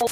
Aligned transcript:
Der 0.00 0.08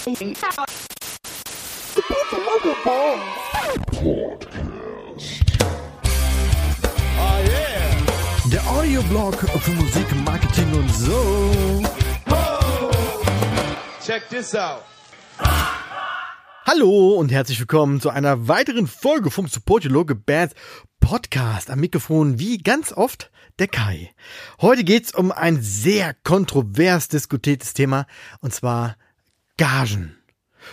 Audioblog 8.69 9.35
für 9.35 9.71
Musik, 9.71 10.05
Marketing 10.27 10.71
und 10.75 10.95
so. 10.95 11.83
Check 14.05 14.29
this 14.29 14.55
out. 14.55 14.83
Hallo 16.67 17.15
und 17.15 17.33
herzlich 17.33 17.59
willkommen 17.59 18.03
zu 18.03 18.11
einer 18.11 18.47
weiteren 18.47 18.87
Folge 18.87 19.31
vom 19.31 19.49
Support 19.49 19.87
Your 19.87 19.93
Local 19.93 20.17
Bands 20.17 20.55
Podcast. 21.01 21.71
Am 21.71 21.81
Mikrofon 21.81 22.39
wie 22.39 22.59
ganz 22.59 22.93
oft 22.93 23.31
der 23.59 23.69
Kai. 23.69 24.11
Heute 24.61 24.85
geht's 24.85 25.15
um 25.15 25.33
ein 25.33 25.63
sehr 25.63 26.13
kontrovers 26.25 27.09
diskutiertes 27.09 27.73
Thema 27.73 28.07
und 28.41 28.53
zwar 28.53 28.97
Gagen. 29.59 30.15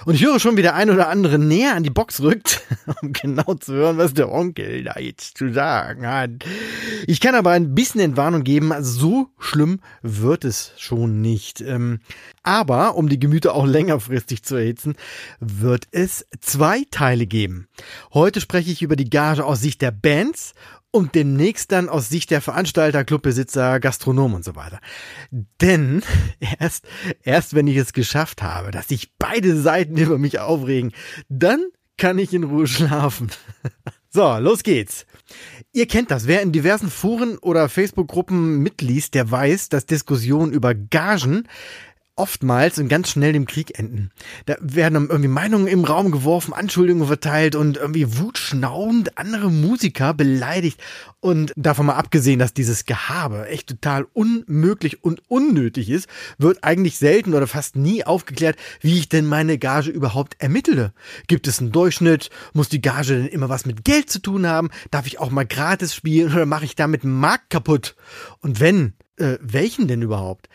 Und 0.04 0.16
ich 0.16 0.26
höre 0.26 0.40
schon, 0.40 0.58
wie 0.58 0.62
der 0.62 0.76
ein 0.76 0.90
oder 0.90 1.08
andere 1.08 1.40
näher 1.40 1.76
an 1.76 1.84
die 1.84 1.90
Box 1.90 2.22
rückt, 2.22 2.62
um 3.02 3.14
genau 3.14 3.54
zu 3.56 3.74
hören, 3.74 3.98
was 3.98 4.14
der 4.14 4.32
Onkel 4.32 4.84
da 4.84 5.00
jetzt 5.00 5.38
zu 5.38 5.54
sagen 5.54 6.06
hat. 6.06 6.32
Ich 7.08 7.22
kann 7.22 7.36
aber 7.36 7.52
ein 7.52 7.76
bisschen 7.76 8.02
Entwarnung 8.02 8.44
geben, 8.44 8.74
so 8.82 9.30
schlimm 9.40 9.80
wird 10.02 10.44
es 10.44 10.74
schon 10.78 11.22
nicht. 11.22 11.62
Ähm, 11.62 12.00
aber, 12.44 12.96
um 12.96 13.10
die 13.10 13.20
Gemüter 13.20 13.56
auch 13.56 13.66
längerfristig 13.66 14.44
zu 14.44 14.56
erhitzen, 14.56 14.96
wird 15.40 15.88
es 15.92 16.26
zwei 16.42 16.84
Teile 16.92 17.26
geben. 17.26 17.68
Heute 18.14 18.42
spreche 18.42 18.72
ich 18.72 18.82
über 18.82 18.96
die 18.96 19.10
Gage 19.10 19.46
aus 19.46 19.62
Sicht 19.62 19.82
der 19.82 19.92
Bands 19.92 20.54
und 20.96 21.14
demnächst 21.14 21.74
dann 21.74 21.90
aus 21.90 22.08
Sicht 22.08 22.32
der 22.32 22.40
Veranstalter, 22.40 23.04
Clubbesitzer, 23.04 23.82
Gastronomen 23.82 24.38
und 24.38 24.46
so 24.46 24.56
weiter. 24.56 24.80
Denn 25.60 26.04
erst, 26.60 26.88
erst 27.22 27.54
wenn 27.54 27.68
ich 27.68 27.76
es 27.76 27.92
geschafft 27.92 28.42
habe, 28.42 28.72
dass 28.72 28.88
sich 28.88 29.12
beide 29.20 29.60
Seiten 29.60 29.98
über 29.98 30.18
mich 30.18 30.40
aufregen, 30.40 30.94
dann 31.28 31.66
kann 31.98 32.18
ich 32.18 32.34
in 32.34 32.46
Ruhe 32.46 32.68
schlafen. 32.68 33.30
So, 34.10 34.38
los 34.38 34.64
geht's. 34.64 35.06
Ihr 35.74 35.88
kennt 35.90 36.10
das. 36.10 36.26
Wer 36.26 36.42
in 36.42 36.54
diversen 36.54 36.90
Foren 36.90 37.38
oder 37.38 37.68
Facebook-Gruppen 37.68 38.60
mitliest, 38.60 39.14
der 39.14 39.30
weiß, 39.30 39.68
dass 39.68 39.88
Diskussionen 39.88 40.54
über 40.54 40.74
Gagen 40.74 41.50
oftmals 42.16 42.80
und 42.80 42.88
ganz 42.88 43.10
schnell 43.10 43.36
im 43.36 43.46
Krieg 43.46 43.78
enden. 43.78 44.12
Da 44.46 44.56
werden 44.62 45.10
irgendwie 45.10 45.28
Meinungen 45.28 45.68
im 45.68 45.84
Raum 45.84 46.12
geworfen, 46.12 46.54
Anschuldigungen 46.54 47.08
verteilt 47.08 47.56
und 47.56 47.78
irgendwie 47.78 48.18
wutschnaubend 48.18 49.18
andere 49.18 49.52
Musiker 49.52 50.14
beleidigt. 50.14 50.80
Und 51.20 51.52
davon 51.56 51.88
mal 51.88 51.96
abgesehen, 51.96 52.40
dass 52.40 52.54
dieses 52.54 52.86
Gehabe 52.86 53.48
echt 53.48 53.68
total 53.68 54.06
unmöglich 54.14 55.04
und 55.04 55.22
unnötig 55.28 55.90
ist, 55.90 56.08
wird 56.38 56.64
eigentlich 56.64 56.98
selten 56.98 57.34
oder 57.34 57.48
fast 57.48 57.76
nie 57.76 58.06
aufgeklärt, 58.06 58.58
wie 58.80 58.98
ich 58.98 59.10
denn 59.10 59.26
meine 59.26 59.58
Gage 59.58 59.92
überhaupt 59.92 60.36
ermittle. 60.40 60.94
Gibt 61.28 61.48
es 61.48 61.60
einen 61.60 61.72
Durchschnitt? 61.72 62.30
Muss 62.54 62.70
die 62.70 62.82
Gage 62.82 63.18
denn 63.18 63.28
immer 63.28 63.50
was 63.50 63.66
mit 63.66 63.84
Geld 63.84 64.10
zu 64.10 64.20
tun 64.20 64.48
haben? 64.48 64.70
Darf 64.92 65.08
ich 65.08 65.20
auch 65.20 65.32
mal 65.32 65.46
gratis 65.46 65.94
spielen 65.94 66.32
oder 66.32 66.46
mache 66.46 66.66
ich 66.66 66.76
damit 66.76 67.04
einen 67.04 67.20
Markt 67.20 67.50
kaputt? 67.50 67.96
Und 68.40 68.60
wenn, 68.60 68.94
äh, 69.18 69.38
welchen 69.42 69.88
denn 69.88 70.02
überhaupt? 70.02 70.48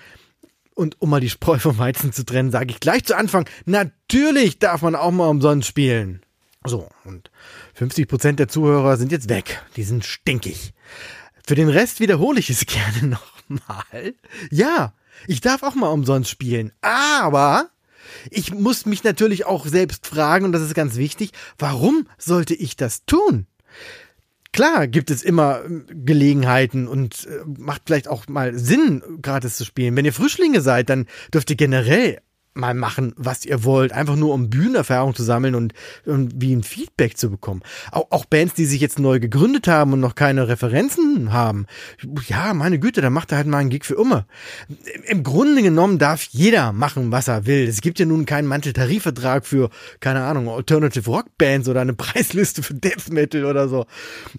Und 0.80 0.98
um 1.02 1.10
mal 1.10 1.20
die 1.20 1.28
Spreu 1.28 1.58
vom 1.58 1.76
Weizen 1.76 2.10
zu 2.10 2.24
trennen, 2.24 2.50
sage 2.50 2.70
ich 2.70 2.80
gleich 2.80 3.04
zu 3.04 3.14
Anfang, 3.14 3.46
natürlich 3.66 4.58
darf 4.60 4.80
man 4.80 4.94
auch 4.94 5.10
mal 5.10 5.28
umsonst 5.28 5.68
spielen. 5.68 6.22
So, 6.64 6.88
und 7.04 7.30
50% 7.78 8.36
der 8.36 8.48
Zuhörer 8.48 8.96
sind 8.96 9.12
jetzt 9.12 9.28
weg. 9.28 9.62
Die 9.76 9.82
sind 9.82 10.06
stinkig. 10.06 10.72
Für 11.46 11.54
den 11.54 11.68
Rest 11.68 12.00
wiederhole 12.00 12.40
ich 12.40 12.48
es 12.48 12.64
gerne 12.66 13.08
nochmal. 13.08 14.14
Ja, 14.50 14.94
ich 15.26 15.42
darf 15.42 15.64
auch 15.64 15.74
mal 15.74 15.88
umsonst 15.88 16.30
spielen. 16.30 16.72
Aber 16.80 17.68
ich 18.30 18.54
muss 18.54 18.86
mich 18.86 19.04
natürlich 19.04 19.44
auch 19.44 19.66
selbst 19.66 20.06
fragen, 20.06 20.46
und 20.46 20.52
das 20.52 20.62
ist 20.62 20.72
ganz 20.72 20.96
wichtig, 20.96 21.32
warum 21.58 22.08
sollte 22.16 22.54
ich 22.54 22.76
das 22.76 23.04
tun? 23.04 23.46
Klar 24.52 24.88
gibt 24.88 25.10
es 25.10 25.22
immer 25.22 25.64
ähm, 25.64 25.86
Gelegenheiten 25.88 26.88
und 26.88 27.26
äh, 27.26 27.44
macht 27.58 27.82
vielleicht 27.86 28.08
auch 28.08 28.26
mal 28.28 28.54
Sinn, 28.58 29.02
gratis 29.22 29.56
zu 29.56 29.64
spielen. 29.64 29.96
Wenn 29.96 30.04
ihr 30.04 30.12
Frischlinge 30.12 30.60
seid, 30.60 30.90
dann 30.90 31.06
dürft 31.32 31.50
ihr 31.50 31.56
generell 31.56 32.20
mal 32.54 32.74
machen, 32.74 33.12
was 33.16 33.44
ihr 33.44 33.64
wollt, 33.64 33.92
einfach 33.92 34.16
nur 34.16 34.34
um 34.34 34.50
Bühnenerfahrung 34.50 35.14
zu 35.14 35.22
sammeln 35.22 35.54
und, 35.54 35.72
und 36.04 36.32
wie 36.36 36.54
ein 36.54 36.62
Feedback 36.62 37.16
zu 37.16 37.30
bekommen. 37.30 37.62
Auch, 37.92 38.06
auch 38.10 38.24
Bands, 38.24 38.54
die 38.54 38.64
sich 38.64 38.80
jetzt 38.80 38.98
neu 38.98 39.20
gegründet 39.20 39.68
haben 39.68 39.92
und 39.92 40.00
noch 40.00 40.14
keine 40.14 40.48
Referenzen 40.48 41.32
haben, 41.32 41.66
ja, 42.26 42.52
meine 42.54 42.78
Güte, 42.78 43.00
dann 43.00 43.12
macht 43.12 43.32
er 43.32 43.38
halt 43.38 43.46
mal 43.46 43.58
einen 43.58 43.70
Gig 43.70 43.84
für 43.84 43.94
immer. 43.94 44.26
Im 45.06 45.22
Grunde 45.22 45.62
genommen 45.62 45.98
darf 45.98 46.24
jeder 46.24 46.72
machen, 46.72 47.12
was 47.12 47.28
er 47.28 47.46
will. 47.46 47.68
Es 47.68 47.80
gibt 47.80 47.98
ja 47.98 48.06
nun 48.06 48.26
keinen 48.26 48.46
Manteltarifvertrag 48.46 49.46
für, 49.46 49.70
keine 50.00 50.22
Ahnung, 50.24 50.48
Alternative 50.48 51.08
Rock 51.08 51.26
Bands 51.38 51.68
oder 51.68 51.80
eine 51.80 51.92
Preisliste 52.00 52.62
für 52.62 52.74
Death 52.74 53.10
Metal 53.10 53.44
oder 53.44 53.68
so. 53.68 53.86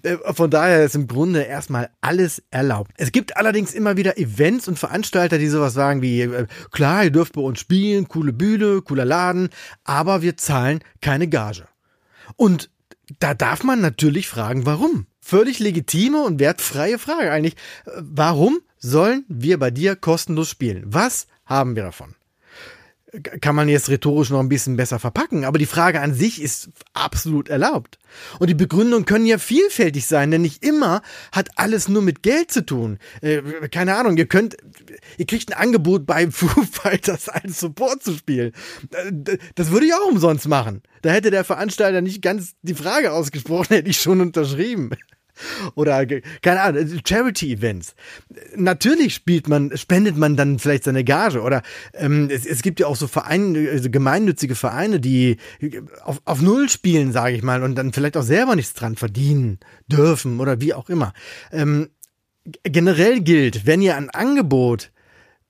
Äh, 0.02 0.16
von 0.34 0.50
daher 0.50 0.84
ist 0.84 0.94
im 0.94 1.06
Grunde 1.06 1.42
erstmal 1.42 1.88
alles 2.00 2.42
erlaubt. 2.50 2.92
Es 2.96 3.12
gibt 3.12 3.36
allerdings 3.36 3.72
immer 3.72 3.96
wieder 3.96 4.18
Events 4.18 4.68
und 4.68 4.78
Veranstalter, 4.78 5.38
die 5.38 5.48
sowas 5.48 5.74
sagen 5.74 6.02
wie, 6.02 6.22
äh, 6.22 6.46
klar, 6.70 7.04
ihr 7.04 7.10
dürft 7.10 7.32
bei 7.32 7.40
uns 7.40 7.58
spielen, 7.58 8.01
coole 8.08 8.32
Bühne, 8.32 8.82
cooler 8.82 9.04
Laden, 9.04 9.48
aber 9.84 10.22
wir 10.22 10.36
zahlen 10.36 10.80
keine 11.00 11.28
Gage. 11.28 11.66
Und 12.36 12.70
da 13.18 13.34
darf 13.34 13.64
man 13.64 13.80
natürlich 13.80 14.28
fragen, 14.28 14.66
warum? 14.66 15.06
Völlig 15.20 15.58
legitime 15.58 16.22
und 16.22 16.40
wertfreie 16.40 16.98
Frage 16.98 17.30
eigentlich. 17.30 17.56
Warum 17.96 18.60
sollen 18.78 19.24
wir 19.28 19.58
bei 19.58 19.70
dir 19.70 19.96
kostenlos 19.96 20.50
spielen? 20.50 20.82
Was 20.86 21.26
haben 21.44 21.76
wir 21.76 21.84
davon? 21.84 22.14
Kann 23.40 23.54
man 23.54 23.68
jetzt 23.68 23.90
rhetorisch 23.90 24.30
noch 24.30 24.40
ein 24.40 24.48
bisschen 24.48 24.76
besser 24.76 24.98
verpacken, 24.98 25.44
aber 25.44 25.58
die 25.58 25.66
Frage 25.66 26.00
an 26.00 26.14
sich 26.14 26.40
ist 26.40 26.70
absolut 26.94 27.48
erlaubt. 27.48 27.98
Und 28.38 28.48
die 28.48 28.54
Begründungen 28.54 29.04
können 29.04 29.26
ja 29.26 29.38
vielfältig 29.38 30.06
sein, 30.06 30.30
denn 30.30 30.42
nicht 30.42 30.64
immer 30.64 31.02
hat 31.30 31.50
alles 31.56 31.88
nur 31.88 32.02
mit 32.02 32.22
Geld 32.22 32.50
zu 32.50 32.64
tun. 32.64 32.98
Äh, 33.20 33.42
keine 33.70 33.96
Ahnung, 33.96 34.16
ihr 34.16 34.26
könnt, 34.26 34.56
ihr 35.18 35.26
kriegt 35.26 35.52
ein 35.52 35.58
Angebot 35.58 36.06
bei 36.06 36.26
Foo 36.30 36.62
Fighters 36.70 37.28
als 37.28 37.60
Support 37.60 38.02
zu 38.02 38.14
spielen. 38.14 38.52
Äh, 38.92 39.36
das 39.54 39.70
würde 39.70 39.86
ich 39.86 39.94
auch 39.94 40.08
umsonst 40.08 40.48
machen. 40.48 40.82
Da 41.02 41.10
hätte 41.10 41.30
der 41.30 41.44
Veranstalter 41.44 42.00
nicht 42.00 42.22
ganz 42.22 42.54
die 42.62 42.74
Frage 42.74 43.12
ausgesprochen, 43.12 43.74
hätte 43.74 43.90
ich 43.90 44.00
schon 44.00 44.20
unterschrieben. 44.20 44.90
Oder, 45.74 46.06
keine 46.06 46.60
Ahnung, 46.60 47.00
Charity-Events. 47.06 47.94
Natürlich 48.56 49.14
spielt 49.14 49.48
man, 49.48 49.76
spendet 49.76 50.16
man 50.16 50.36
dann 50.36 50.58
vielleicht 50.58 50.84
seine 50.84 51.04
Gage. 51.04 51.40
Oder 51.40 51.62
ähm, 51.94 52.28
es, 52.30 52.46
es 52.46 52.62
gibt 52.62 52.80
ja 52.80 52.86
auch 52.86 52.96
so 52.96 53.06
Vereine, 53.06 53.68
also 53.70 53.90
gemeinnützige 53.90 54.54
Vereine, 54.54 55.00
die 55.00 55.38
auf, 56.04 56.20
auf 56.24 56.42
Null 56.42 56.68
spielen, 56.68 57.12
sage 57.12 57.36
ich 57.36 57.42
mal, 57.42 57.62
und 57.62 57.74
dann 57.74 57.92
vielleicht 57.92 58.16
auch 58.16 58.22
selber 58.22 58.56
nichts 58.56 58.74
dran 58.74 58.96
verdienen 58.96 59.58
dürfen 59.86 60.40
oder 60.40 60.60
wie 60.60 60.74
auch 60.74 60.88
immer. 60.88 61.12
Ähm, 61.50 61.88
generell 62.64 63.20
gilt, 63.20 63.66
wenn 63.66 63.82
ihr 63.82 63.96
ein 63.96 64.10
Angebot 64.10 64.92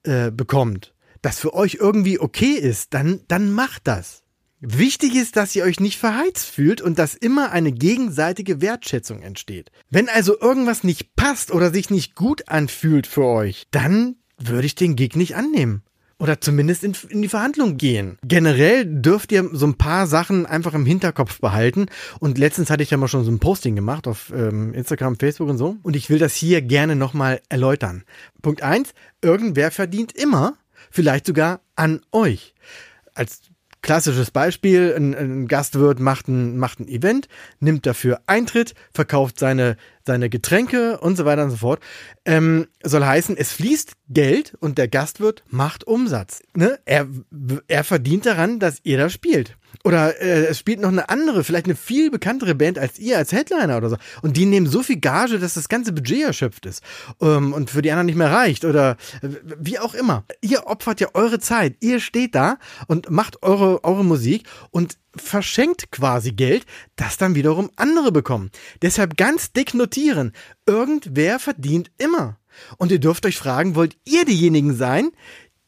äh, 0.04 0.30
bekommt, 0.30 0.94
das 1.22 1.38
für 1.38 1.54
euch 1.54 1.78
irgendwie 1.80 2.18
okay 2.18 2.52
ist, 2.52 2.94
dann, 2.94 3.20
dann 3.28 3.52
macht 3.52 3.82
das. 3.86 4.21
Wichtig 4.64 5.16
ist, 5.16 5.34
dass 5.34 5.56
ihr 5.56 5.64
euch 5.64 5.80
nicht 5.80 5.98
verheizt 5.98 6.46
fühlt 6.46 6.80
und 6.80 6.96
dass 6.96 7.16
immer 7.16 7.50
eine 7.50 7.72
gegenseitige 7.72 8.60
Wertschätzung 8.60 9.20
entsteht. 9.20 9.72
Wenn 9.90 10.08
also 10.08 10.40
irgendwas 10.40 10.84
nicht 10.84 11.16
passt 11.16 11.50
oder 11.50 11.72
sich 11.72 11.90
nicht 11.90 12.14
gut 12.14 12.48
anfühlt 12.48 13.08
für 13.08 13.24
euch, 13.24 13.66
dann 13.72 14.14
würde 14.38 14.66
ich 14.66 14.76
den 14.76 14.94
Gig 14.94 15.16
nicht 15.16 15.34
annehmen. 15.34 15.82
Oder 16.20 16.40
zumindest 16.40 16.84
in, 16.84 16.94
in, 17.08 17.22
die 17.22 17.28
Verhandlung 17.28 17.76
gehen. 17.76 18.18
Generell 18.22 18.84
dürft 18.86 19.32
ihr 19.32 19.50
so 19.52 19.66
ein 19.66 19.74
paar 19.74 20.06
Sachen 20.06 20.46
einfach 20.46 20.74
im 20.74 20.86
Hinterkopf 20.86 21.40
behalten. 21.40 21.86
Und 22.20 22.38
letztens 22.38 22.70
hatte 22.70 22.84
ich 22.84 22.90
ja 22.90 22.96
mal 22.96 23.08
schon 23.08 23.24
so 23.24 23.32
ein 23.32 23.40
Posting 23.40 23.74
gemacht 23.74 24.06
auf 24.06 24.32
ähm, 24.32 24.72
Instagram, 24.74 25.18
Facebook 25.18 25.48
und 25.48 25.58
so. 25.58 25.76
Und 25.82 25.96
ich 25.96 26.08
will 26.08 26.20
das 26.20 26.36
hier 26.36 26.62
gerne 26.62 26.94
nochmal 26.94 27.40
erläutern. 27.48 28.04
Punkt 28.42 28.62
eins: 28.62 28.94
Irgendwer 29.22 29.72
verdient 29.72 30.12
immer, 30.12 30.56
vielleicht 30.92 31.26
sogar 31.26 31.62
an 31.74 32.02
euch. 32.12 32.54
Als 33.14 33.40
Klassisches 33.82 34.30
Beispiel, 34.30 34.94
ein, 34.96 35.12
ein 35.14 35.48
Gastwirt 35.48 35.98
macht 35.98 36.28
ein, 36.28 36.56
macht 36.56 36.78
ein 36.78 36.86
Event, 36.86 37.26
nimmt 37.58 37.84
dafür 37.84 38.20
Eintritt, 38.26 38.74
verkauft 38.94 39.40
seine, 39.40 39.76
seine 40.06 40.30
Getränke 40.30 41.00
und 41.00 41.16
so 41.16 41.24
weiter 41.24 41.42
und 41.42 41.50
so 41.50 41.56
fort. 41.56 41.80
Ähm, 42.24 42.68
soll 42.84 43.04
heißen, 43.04 43.36
es 43.36 43.50
fließt 43.52 43.94
Geld 44.08 44.54
und 44.60 44.78
der 44.78 44.86
Gastwirt 44.86 45.42
macht 45.48 45.84
Umsatz. 45.84 46.42
Ne? 46.54 46.78
Er, 46.84 47.08
er 47.66 47.82
verdient 47.82 48.24
daran, 48.24 48.60
dass 48.60 48.78
ihr 48.84 48.98
da 48.98 49.10
spielt. 49.10 49.56
Oder 49.84 50.20
äh, 50.20 50.46
es 50.46 50.58
spielt 50.58 50.80
noch 50.80 50.90
eine 50.90 51.08
andere, 51.08 51.44
vielleicht 51.44 51.66
eine 51.66 51.76
viel 51.76 52.10
bekanntere 52.10 52.54
Band 52.54 52.78
als 52.78 52.98
ihr 52.98 53.18
als 53.18 53.32
Headliner 53.32 53.76
oder 53.76 53.90
so. 53.90 53.96
Und 54.22 54.36
die 54.36 54.46
nehmen 54.46 54.66
so 54.66 54.82
viel 54.82 55.00
Gage, 55.00 55.38
dass 55.38 55.54
das 55.54 55.68
ganze 55.68 55.92
Budget 55.92 56.22
erschöpft 56.22 56.66
ist 56.66 56.82
ähm, 57.20 57.52
und 57.52 57.70
für 57.70 57.82
die 57.82 57.90
anderen 57.90 58.06
nicht 58.06 58.16
mehr 58.16 58.30
reicht. 58.30 58.64
Oder 58.64 58.96
äh, 59.22 59.28
wie 59.58 59.78
auch 59.78 59.94
immer. 59.94 60.24
Ihr 60.40 60.66
opfert 60.66 61.00
ja 61.00 61.08
eure 61.14 61.40
Zeit. 61.40 61.76
Ihr 61.80 62.00
steht 62.00 62.34
da 62.34 62.58
und 62.86 63.10
macht 63.10 63.42
eure, 63.42 63.84
eure 63.84 64.04
Musik 64.04 64.48
und 64.70 64.98
verschenkt 65.16 65.90
quasi 65.90 66.32
Geld, 66.32 66.64
das 66.96 67.16
dann 67.16 67.34
wiederum 67.34 67.70
andere 67.76 68.12
bekommen. 68.12 68.50
Deshalb 68.80 69.16
ganz 69.16 69.52
dick 69.52 69.74
notieren. 69.74 70.32
Irgendwer 70.66 71.38
verdient 71.38 71.90
immer. 71.98 72.38
Und 72.78 72.92
ihr 72.92 73.00
dürft 73.00 73.26
euch 73.26 73.36
fragen, 73.36 73.74
wollt 73.74 73.96
ihr 74.04 74.24
diejenigen 74.24 74.74
sein, 74.74 75.10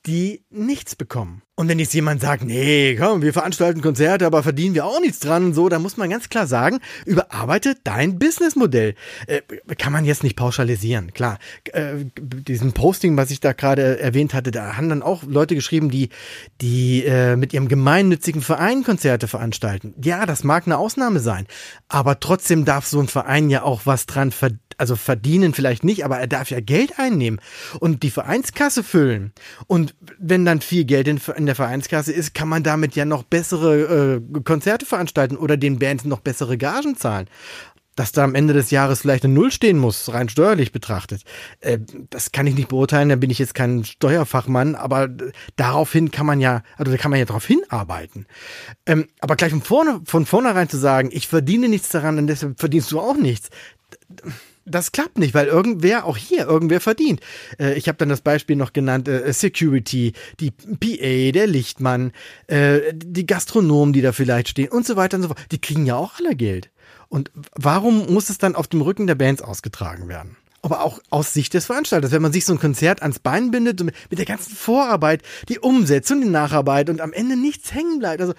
die 0.07 0.45
nichts 0.51 0.97
bekommen? 0.97 1.43
Und 1.57 1.69
wenn 1.69 1.79
jetzt 1.79 1.95
jemand 1.95 2.21
sagt, 2.21 2.43
nee, 2.43 2.97
komm, 2.97 3.23
wir 3.23 3.33
veranstalten 3.33 3.81
Konzerte, 3.81 4.27
aber 4.27 4.43
verdienen 4.43 4.75
wir 4.75 4.85
auch 4.85 4.99
nichts 4.99 5.21
dran, 5.21 5.55
so, 5.55 5.69
dann 5.69 5.83
muss 5.83 5.97
man 5.97 6.11
ganz 6.11 6.29
klar 6.29 6.49
sagen, 6.49 6.81
überarbeite 7.07 7.77
dein 7.85 8.19
Businessmodell. 8.19 8.97
Äh, 9.29 9.43
kann 9.79 9.93
man 9.93 10.05
jetzt 10.05 10.25
nicht 10.25 10.35
pauschalisieren, 10.35 11.13
klar. 11.13 11.39
Äh, 11.73 12.07
diesen 12.21 12.73
Posting, 12.73 13.17
was 13.17 13.31
ich 13.31 13.39
da 13.39 13.53
gerade 13.53 14.01
erwähnt 14.01 14.35
hatte, 14.35 14.51
da 14.51 14.77
haben 14.77 14.89
dann 14.89 15.03
auch 15.03 15.23
Leute 15.23 15.55
geschrieben, 15.55 15.91
die, 15.91 16.09
die 16.61 17.05
äh, 17.05 17.37
mit 17.37 17.53
ihrem 17.53 17.69
gemeinnützigen 17.69 18.43
Verein 18.43 18.83
Konzerte 18.83 19.29
veranstalten. 19.29 19.95
Ja, 20.03 20.27
das 20.27 20.43
mag 20.43 20.67
eine 20.67 20.77
Ausnahme 20.77 21.21
sein, 21.21 21.47
aber 21.89 22.19
trotzdem 22.19 22.65
darf 22.65 22.87
so 22.87 22.99
ein 22.99 23.07
Verein 23.07 23.49
ja 23.49 23.63
auch 23.63 23.83
was 23.85 24.07
dran 24.07 24.33
verdienen 24.33 24.65
also 24.79 24.97
verdienen 24.97 25.55
vielleicht 25.55 25.85
nicht, 25.85 26.05
aber 26.05 26.19
er 26.19 26.27
darf 26.27 26.51
ja 26.51 26.61
Geld 26.61 26.99
einnehmen 26.99 27.41
und 27.81 28.03
die 28.03 28.11
Vereinskasse 28.11 28.83
füllen. 28.83 29.33
Und 29.67 29.95
wenn 30.19 30.45
dann 30.45 30.61
viel 30.61 30.85
Geld 30.85 31.09
in, 31.09 31.21
in 31.45 31.47
der 31.47 31.55
Vereinskasse 31.55 32.11
ist, 32.11 32.35
kann 32.35 32.49
man 32.49 32.63
damit 32.63 32.97
ja 32.97 33.05
noch 33.05 33.23
bessere 33.23 34.21
äh, 34.35 34.41
Konzerte 34.43 34.87
veranstalten 34.87 35.37
oder 35.37 35.59
den 35.59 35.79
Bands 35.79 36.05
noch 36.05 36.21
bessere 36.21 36.57
Gagen 36.57 36.97
zahlen. 36.97 37.29
Dass 37.97 38.11
da 38.11 38.25
am 38.25 38.35
Ende 38.35 38.55
des 38.55 38.71
Jahres 38.71 39.03
vielleicht 39.03 39.25
eine 39.25 39.35
Null 39.35 39.53
stehen 39.53 39.79
muss, 39.79 40.13
rein 40.13 40.29
steuerlich 40.29 40.73
betrachtet, 40.73 41.23
äh, 41.61 41.79
das 42.09 42.33
kann 42.33 42.47
ich 42.47 42.55
nicht 42.55 42.69
beurteilen, 42.69 43.11
da 43.11 43.17
bin 43.17 43.29
ich 43.29 43.39
jetzt 43.39 43.55
kein 43.55 43.85
Steuerfachmann, 43.85 44.75
aber 44.75 45.11
daraufhin 45.57 46.11
kann 46.11 46.25
man 46.27 46.41
ja, 46.41 46.63
also 46.79 46.91
da 46.91 46.97
kann 46.97 47.11
man 47.11 47.21
ja 47.21 47.27
darauf 47.27 47.47
hinarbeiten. 47.47 48.27
Ähm, 48.87 49.07
aber 49.21 49.37
gleich 49.37 49.51
von 49.51 49.63
vorne, 49.63 50.01
von 50.07 50.25
vornherein 50.25 50.71
zu 50.71 50.79
sagen, 50.79 51.11
ich 51.13 51.29
verdiene 51.29 51.69
nichts 51.69 51.91
daran 51.91 52.17
und 52.17 52.27
deshalb 52.27 52.59
verdienst 52.59 52.91
du 52.91 53.01
auch 53.01 53.17
nichts, 53.17 53.51
das 54.67 54.93
klappt 54.93 55.19
nicht, 55.19 55.35
weil 55.35 55.47
irgendwer, 55.47 56.05
auch 56.05 56.17
hier, 56.17 56.47
irgendwer 56.47 56.81
verdient. 56.81 57.21
Äh, 57.59 57.75
ich 57.75 57.89
habe 57.89 57.99
dann 57.99 58.09
das 58.09 58.21
Beispiel 58.21 58.57
noch 58.57 58.73
genannt, 58.73 59.09
äh, 59.09 59.33
Security, 59.33 60.13
die 60.41 60.51
PA, 60.51 61.33
der 61.33 61.47
Lichtmann, 61.47 62.13
äh, 62.47 62.93
die 62.95 63.27
Gastronomen, 63.27 63.93
die 63.93 64.03
da 64.03 64.13
vielleicht 64.13 64.49
stehen 64.49 64.69
und 64.69 64.87
so 64.87 64.97
weiter 64.97 65.17
und 65.17 65.23
so 65.23 65.29
fort. 65.29 65.41
Die 65.51 65.61
kriegen 65.61 65.87
ja 65.87 65.97
auch 65.97 66.19
alle 66.19 66.35
Geld. 66.35 66.71
Und 67.09 67.31
warum 67.55 68.13
muss 68.13 68.31
es 68.31 68.39
dann 68.39 68.57
auf 68.57 68.67
dem 68.67 68.81
Rücken 68.81 69.07
der 69.07 69.15
Bands 69.15 69.43
ausgetragen 69.43 70.09
werden? 70.09 70.37
aber 70.65 70.83
auch 70.83 70.99
aus 71.11 71.35
Sicht 71.35 71.53
des 71.53 71.67
Veranstalters. 71.67 72.11
Wenn 72.11 72.23
man 72.23 72.33
sich 72.33 72.47
so 72.47 72.55
ein 72.55 72.59
Konzert 72.59 73.03
ans 73.03 73.19
Bein 73.19 73.51
bindet 73.51 73.83
mit 73.83 73.95
der 74.19 74.25
ganzen 74.25 74.57
Vorarbeit, 74.57 75.21
die 75.51 75.59
Umsetzung, 75.59 76.23
die 76.23 76.29
Nacharbeit 76.29 76.89
und 76.89 77.03
am 77.03 77.13
Ende 77.13 77.37
nichts 77.37 77.75
hängen 77.75 77.99
bleibt. 77.99 78.23
Also 78.23 78.33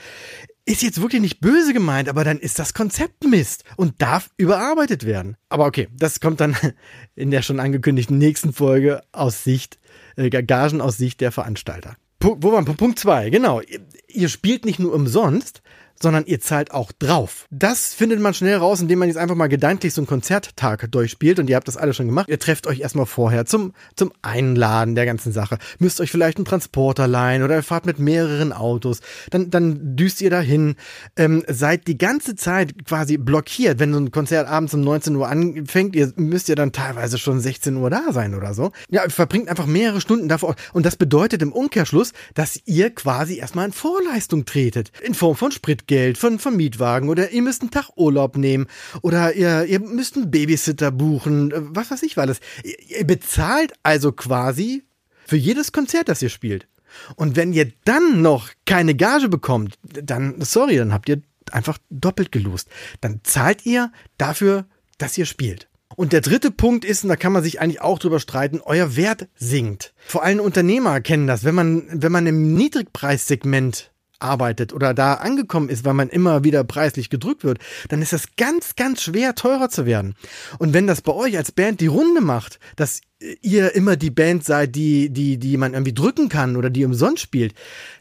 ist 0.66 0.82
jetzt 0.82 1.02
wirklich 1.02 1.22
nicht 1.22 1.40
böse 1.40 1.74
gemeint, 1.74 2.10
aber 2.10 2.24
dann 2.24 2.40
ist 2.40 2.58
das 2.58 2.74
Konzept 2.74 3.24
Mist 3.24 3.64
und 3.78 4.02
darf 4.02 4.30
überarbeitet 4.38 5.06
werden. 5.06 5.38
Aber 5.48 5.66
okay, 5.66 5.88
das 5.96 6.20
kommt 6.20 6.40
dann 6.40 6.58
in 7.16 7.32
der 7.32 7.44
schon 7.44 7.60
angekündigten 7.60 8.18
nächsten 8.18 8.52
Folge 8.52 9.04
aus 9.12 9.44
Sicht, 9.44 9.80
äh, 10.16 10.30
Gagen 10.30 10.82
aus 10.82 10.98
Sicht 10.98 11.22
der 11.22 11.32
Veranstalter. 11.32 11.96
P 12.20 12.30
wo 12.38 12.52
waren 12.52 12.66
Punkt 12.66 12.98
zwei? 12.98 13.30
Genau. 13.30 13.62
Ihr 14.08 14.30
spielt 14.30 14.66
nicht 14.66 14.80
nur 14.80 14.94
umsonst, 14.94 15.62
sondern 16.02 16.26
ihr 16.26 16.40
zahlt 16.40 16.72
auch 16.72 16.92
drauf. 16.92 17.46
Das 17.52 17.94
findet 17.94 18.20
man 18.20 18.34
schnell 18.34 18.58
raus, 18.58 18.82
indem 18.82 19.00
man 19.00 19.08
jetzt 19.08 19.18
einfach 19.18 19.36
mal 19.36 19.48
gedanklich 19.48 19.94
so 19.94 20.02
einen 20.02 20.08
Konzerttag 20.08 20.92
durchspielt 20.92 21.40
und 21.40 21.50
ihr 21.50 21.56
habt 21.56 21.68
das 21.68 21.78
alle 21.78 21.94
schon 21.94 22.08
gemacht. 22.08 22.28
Ihr 22.30 22.40
trefft 22.40 22.68
euch 22.68 22.80
erstmal 22.80 23.06
vorher 23.06 23.46
zum, 23.46 23.74
zum 23.96 24.12
Einladen 24.22 24.96
der 24.96 25.06
ganzen 25.06 25.32
Sache. 25.32 25.58
Müsst 25.80 26.02
euch 26.02 26.12
vielleicht 26.12 26.38
einen 26.38 26.46
Transporter 26.46 27.08
leihen 27.08 27.44
oder 27.44 27.56
ihr 27.56 27.64
fahrt 27.64 27.86
mit 27.86 28.00
mehreren 28.00 28.54
Autos. 28.54 29.00
Dann, 29.30 29.50
dann 29.50 29.96
düst 29.96 30.22
ihr 30.22 30.30
dahin. 30.30 30.76
Ähm, 31.16 31.44
seid 31.48 31.88
die 31.88 31.98
ganze 31.98 32.36
Zeit 32.36 32.86
quasi 32.86 33.18
blockiert. 33.18 33.80
Wenn 33.80 33.94
so 33.94 34.00
ein 34.00 34.12
Konzert 34.12 34.48
abends 34.48 34.74
um 34.74 34.82
19 34.82 35.16
Uhr 35.16 35.28
anfängt, 35.28 35.96
ihr 35.96 36.12
müsst 36.16 36.50
ja 36.50 36.56
dann 36.56 36.72
teilweise 36.72 37.18
schon 37.18 37.40
16 37.40 37.76
Uhr 37.78 37.90
da 37.90 38.12
sein 38.12 38.36
oder 38.36 38.54
so. 38.54 38.72
Ja, 38.90 39.08
verbringt 39.10 39.50
einfach 39.50 39.66
mehrere 39.66 40.02
Stunden 40.02 40.28
davor. 40.28 40.56
Und 40.74 40.86
das 40.86 40.96
bedeutet 40.96 41.42
im 41.42 41.52
Umkehrschluss, 41.52 42.14
dass 42.34 42.60
ihr 42.66 42.90
quasi 42.94 43.38
erstmal 43.38 43.68
in 43.68 43.74
Vorleistung 43.74 44.46
tretet. 44.46 44.92
In 45.02 45.14
Form 45.14 45.36
von 45.36 45.52
Sprit 45.52 45.85
Geld 45.88 46.18
von, 46.18 46.40
von 46.40 46.56
Mietwagen 46.56 47.10
oder 47.10 47.32
ihr 47.32 47.42
müsst 47.42 47.62
einen 47.62 47.72
Tag 47.72 47.90
Urlaub 47.96 48.38
nehmen 48.38 48.68
oder 49.02 49.34
ihr, 49.34 49.66
ihr 49.66 49.80
müsst 49.80 50.16
einen 50.16 50.32
Babysitter 50.32 50.92
buchen, 50.92 51.52
äh, 51.52 51.62
was 51.62 51.92
weiß 51.92 52.04
ich 52.04 52.18
was. 52.18 52.40
Ihr, 52.64 53.00
ihr 53.00 53.08
bezahlt 53.08 53.74
also 53.84 54.12
quasi 54.12 54.84
für 55.26 55.38
jedes 55.38 55.72
Konzert, 55.72 56.10
das 56.10 56.22
ihr 56.22 56.30
spielt. 56.30 56.68
Und 57.16 57.36
wenn 57.36 57.54
ihr 57.54 57.72
dann 57.84 58.22
noch 58.22 58.50
keine 58.66 58.96
Gage 58.96 59.28
bekommt, 59.28 59.76
dann, 59.84 60.36
sorry, 60.42 60.78
dann 60.78 60.94
habt 60.94 61.10
ihr 61.10 61.22
einfach 61.52 61.78
doppelt 61.90 62.32
gelost. 62.32 62.70
Dann 63.02 63.22
zahlt 63.24 63.66
ihr 63.66 63.92
dafür, 64.18 64.66
dass 64.98 65.18
ihr 65.18 65.26
spielt. 65.26 65.68
Und 65.96 66.14
der 66.14 66.22
dritte 66.22 66.52
Punkt 66.52 66.84
ist, 66.84 67.04
und 67.04 67.10
da 67.10 67.16
kann 67.16 67.32
man 67.32 67.44
sich 67.44 67.62
eigentlich 67.62 67.82
auch 67.82 68.00
drüber 68.00 68.20
streiten, 68.20 68.60
euer 68.64 68.96
Wert 68.96 69.28
sinkt. 69.36 69.94
Vor 70.06 70.24
allem 70.24 70.40
Unternehmer 70.40 71.00
kennen 71.00 71.28
das. 71.28 71.44
Wenn 71.44 71.56
man, 71.56 71.88
wenn 71.90 72.12
man 72.12 72.28
im 72.28 72.54
Niedrigpreissegment 72.54 73.92
arbeitet 74.20 74.74
oder 74.74 74.94
da 74.94 75.16
angekommen 75.16 75.70
ist, 75.70 75.86
weil 75.86 75.94
man 75.94 76.10
immer 76.10 76.44
wieder 76.44 76.64
preislich 76.64 77.10
gedrückt 77.10 77.44
wird, 77.44 77.60
dann 77.90 78.02
ist 78.02 78.14
das 78.14 78.36
ganz, 78.38 78.76
ganz 78.76 79.02
schwer 79.02 79.36
teurer 79.36 79.70
zu 79.70 79.86
werden. 79.86 80.16
Und 80.60 80.74
wenn 80.74 80.88
das 80.88 81.02
bei 81.02 81.14
euch 81.14 81.38
als 81.38 81.52
Band 81.52 81.82
die 81.82 81.88
Runde 81.88 82.22
macht, 82.22 82.60
dass 82.76 83.02
ihr 83.42 83.76
immer 83.76 83.96
die 83.96 84.12
Band 84.12 84.44
seid, 84.44 84.76
die, 84.76 85.10
die, 85.10 85.38
die 85.38 85.58
man 85.58 85.74
irgendwie 85.74 85.94
drücken 85.94 86.30
kann 86.30 86.56
oder 86.56 86.70
die 86.70 86.86
umsonst 86.86 87.22
spielt, 87.22 87.54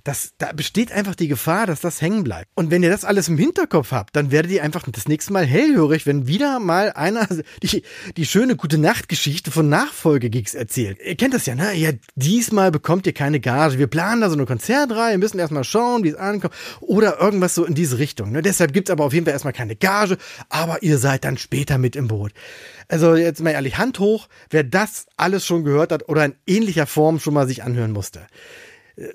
das, 0.05 0.33
da 0.39 0.53
besteht 0.53 0.93
einfach 0.93 1.15
die 1.15 1.29
Gefahr, 1.29 1.67
dass 1.67 1.81
das 1.81 2.03
hängen 2.03 2.25
bleibt. 2.25 2.51
Und 2.55 2.71
wenn 2.71 2.83
ihr 2.83 2.91
das 2.91 3.05
alles 3.05 3.29
im 3.29 3.39
Hinterkopf 3.39 3.91
habt, 3.93 4.15
dann 4.17 4.31
werdet 4.31 4.53
ihr 4.53 4.63
einfach 4.63 4.85
das 4.91 5.09
nächste 5.09 5.33
Mal 5.33 5.47
hellhörig, 5.47 6.07
wenn 6.07 6.27
wieder 6.27 6.61
mal 6.61 6.93
einer 6.93 7.27
die, 7.63 7.83
die 8.17 8.27
schöne 8.27 8.57
gute 8.57 8.79
Nachtgeschichte 8.79 9.51
von 9.51 9.69
Nachfolgegigs 9.69 10.55
erzählt. 10.55 10.99
Ihr 11.05 11.17
kennt 11.17 11.35
das 11.35 11.47
ja, 11.47 11.55
ne? 11.55 11.75
Ja, 11.75 11.91
diesmal 12.15 12.71
bekommt 12.71 13.07
ihr 13.07 13.15
keine 13.15 13.41
Gage. 13.41 13.79
Wir 13.79 13.87
planen 13.87 14.21
da 14.21 14.29
so 14.29 14.37
eine 14.37 14.47
Konzertreihe, 14.47 15.19
müssen 15.19 15.39
erstmal 15.39 15.65
schauen, 15.65 16.05
wie 16.05 16.09
es 16.09 16.17
ankommt. 16.17 16.55
Oder 16.81 17.21
irgendwas 17.21 17.55
so 17.55 17.65
in 17.65 17.75
diese 17.75 17.99
Richtung. 17.99 18.33
Ne? 18.33 18.43
Deshalb 18.43 18.73
gibt's 18.73 18.91
aber 18.91 19.05
auf 19.05 19.13
jeden 19.15 19.25
Fall 19.25 19.33
erstmal 19.33 19.53
keine 19.53 19.77
Gage, 19.77 20.19
aber 20.49 20.83
ihr 20.83 20.99
seid 20.99 21.25
dann 21.25 21.39
später 21.39 21.79
mit 21.79 21.97
im 21.97 22.09
Boot. 22.09 22.33
Also 22.89 23.15
jetzt 23.17 23.43
mal 23.43 23.51
ehrlich, 23.51 23.79
Hand 23.79 23.99
hoch, 23.99 24.29
wer 24.51 24.65
das 24.65 25.07
alles 25.17 25.47
schon 25.47 25.65
gehört 25.65 25.93
hat 25.93 26.09
oder 26.09 26.25
in 26.25 26.35
ähnlicher 26.47 26.87
Form 26.87 27.21
schon 27.21 27.35
mal 27.35 27.47
sich 27.47 27.63
anhören 27.63 27.93
musste. 27.93 28.27
Äh, 28.97 29.09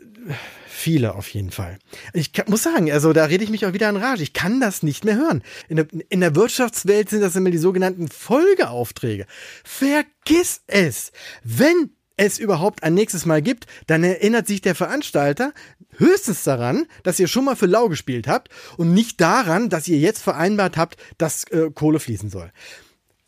viele 0.68 1.16
auf 1.16 1.30
jeden 1.30 1.52
Fall. 1.52 1.78
Ich 2.14 2.32
muss 2.48 2.64
sagen, 2.64 2.92
also 2.92 3.14
da 3.14 3.26
rede 3.26 3.44
ich 3.44 3.50
mich 3.50 3.66
auch 3.66 3.74
wieder 3.74 3.90
in 3.90 3.98
Rage. 3.98 4.24
Ich 4.24 4.34
kann 4.34 4.60
das 4.60 4.82
nicht 4.84 5.04
mehr 5.06 5.16
hören. 5.16 5.44
In 5.68 5.78
der, 5.78 5.88
in 6.10 6.22
der 6.22 6.36
Wirtschaftswelt 6.36 7.10
sind 7.10 7.22
das 7.22 7.36
immer 7.36 7.52
die 7.52 7.58
sogenannten 7.58 8.08
Folgeaufträge. 8.08 9.26
Vergiss 9.64 10.62
es! 10.68 11.12
Wenn 11.44 11.92
es 12.20 12.38
überhaupt 12.38 12.84
ein 12.84 12.94
nächstes 12.94 13.26
Mal 13.26 13.42
gibt, 13.42 13.66
dann 13.88 14.04
erinnert 14.04 14.46
sich 14.46 14.62
der 14.62 14.76
Veranstalter 14.76 15.54
höchstens 15.98 16.44
daran, 16.44 16.86
dass 17.04 17.20
ihr 17.20 17.28
schon 17.28 17.46
mal 17.46 17.56
für 17.56 17.66
lau 17.66 17.88
gespielt 17.88 18.28
habt 18.28 18.50
und 18.78 18.94
nicht 18.94 19.22
daran, 19.22 19.70
dass 19.70 19.88
ihr 19.88 19.98
jetzt 19.98 20.22
vereinbart 20.22 20.76
habt, 20.78 20.98
dass 21.18 21.46
äh, 21.46 21.72
Kohle 21.74 22.00
fließen 22.00 22.30
soll. 22.30 22.52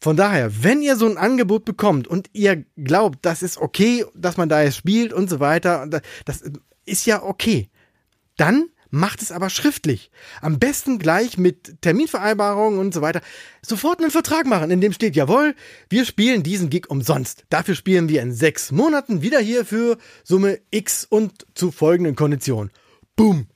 Von 0.04 0.18
daher, 0.18 0.64
wenn 0.64 0.82
ihr 0.82 0.96
so 0.96 1.06
ein 1.06 1.18
Angebot 1.18 1.64
bekommt 1.64 2.08
und 2.08 2.28
ihr 2.34 2.66
glaubt, 2.76 3.20
das 3.22 3.44
ist 3.44 3.60
okay, 3.60 4.04
dass 4.16 4.36
man 4.36 4.50
da 4.50 4.64
jetzt 4.64 4.78
spielt 4.78 5.14
und 5.14 5.30
so 5.30 5.40
weiter, 5.40 5.88
das 6.26 6.44
ist 6.86 7.06
ja 7.06 7.22
okay, 7.22 7.70
dann 8.36 8.66
macht 8.90 9.22
es 9.22 9.32
aber 9.32 9.52
schriftlich. 9.52 10.10
Am 10.42 10.58
besten 10.58 10.98
gleich 10.98 11.38
mit 11.38 11.82
Terminvereinbarungen 11.82 12.80
und 12.80 12.96
so 12.96 13.02
weiter. 13.02 13.22
Sofort 13.62 14.00
einen 14.00 14.10
Vertrag 14.10 14.48
machen, 14.48 14.72
in 14.72 14.82
dem 14.82 14.92
steht, 14.92 15.16
jawohl, 15.16 15.56
wir 15.88 16.04
spielen 16.04 16.42
diesen 16.42 16.72
Gig 16.72 16.90
umsonst. 16.90 17.46
Dafür 17.50 17.76
spielen 17.76 18.10
wir 18.10 18.24
in 18.24 18.34
sechs 18.34 18.72
Monaten 18.72 19.22
wieder 19.22 19.40
hier 19.40 19.66
für 19.66 20.00
Summe 20.24 20.60
X 20.72 21.06
und 21.06 21.46
zu 21.54 21.72
folgenden 21.72 22.16
Konditionen. 22.16 22.72
Boom. 23.16 23.51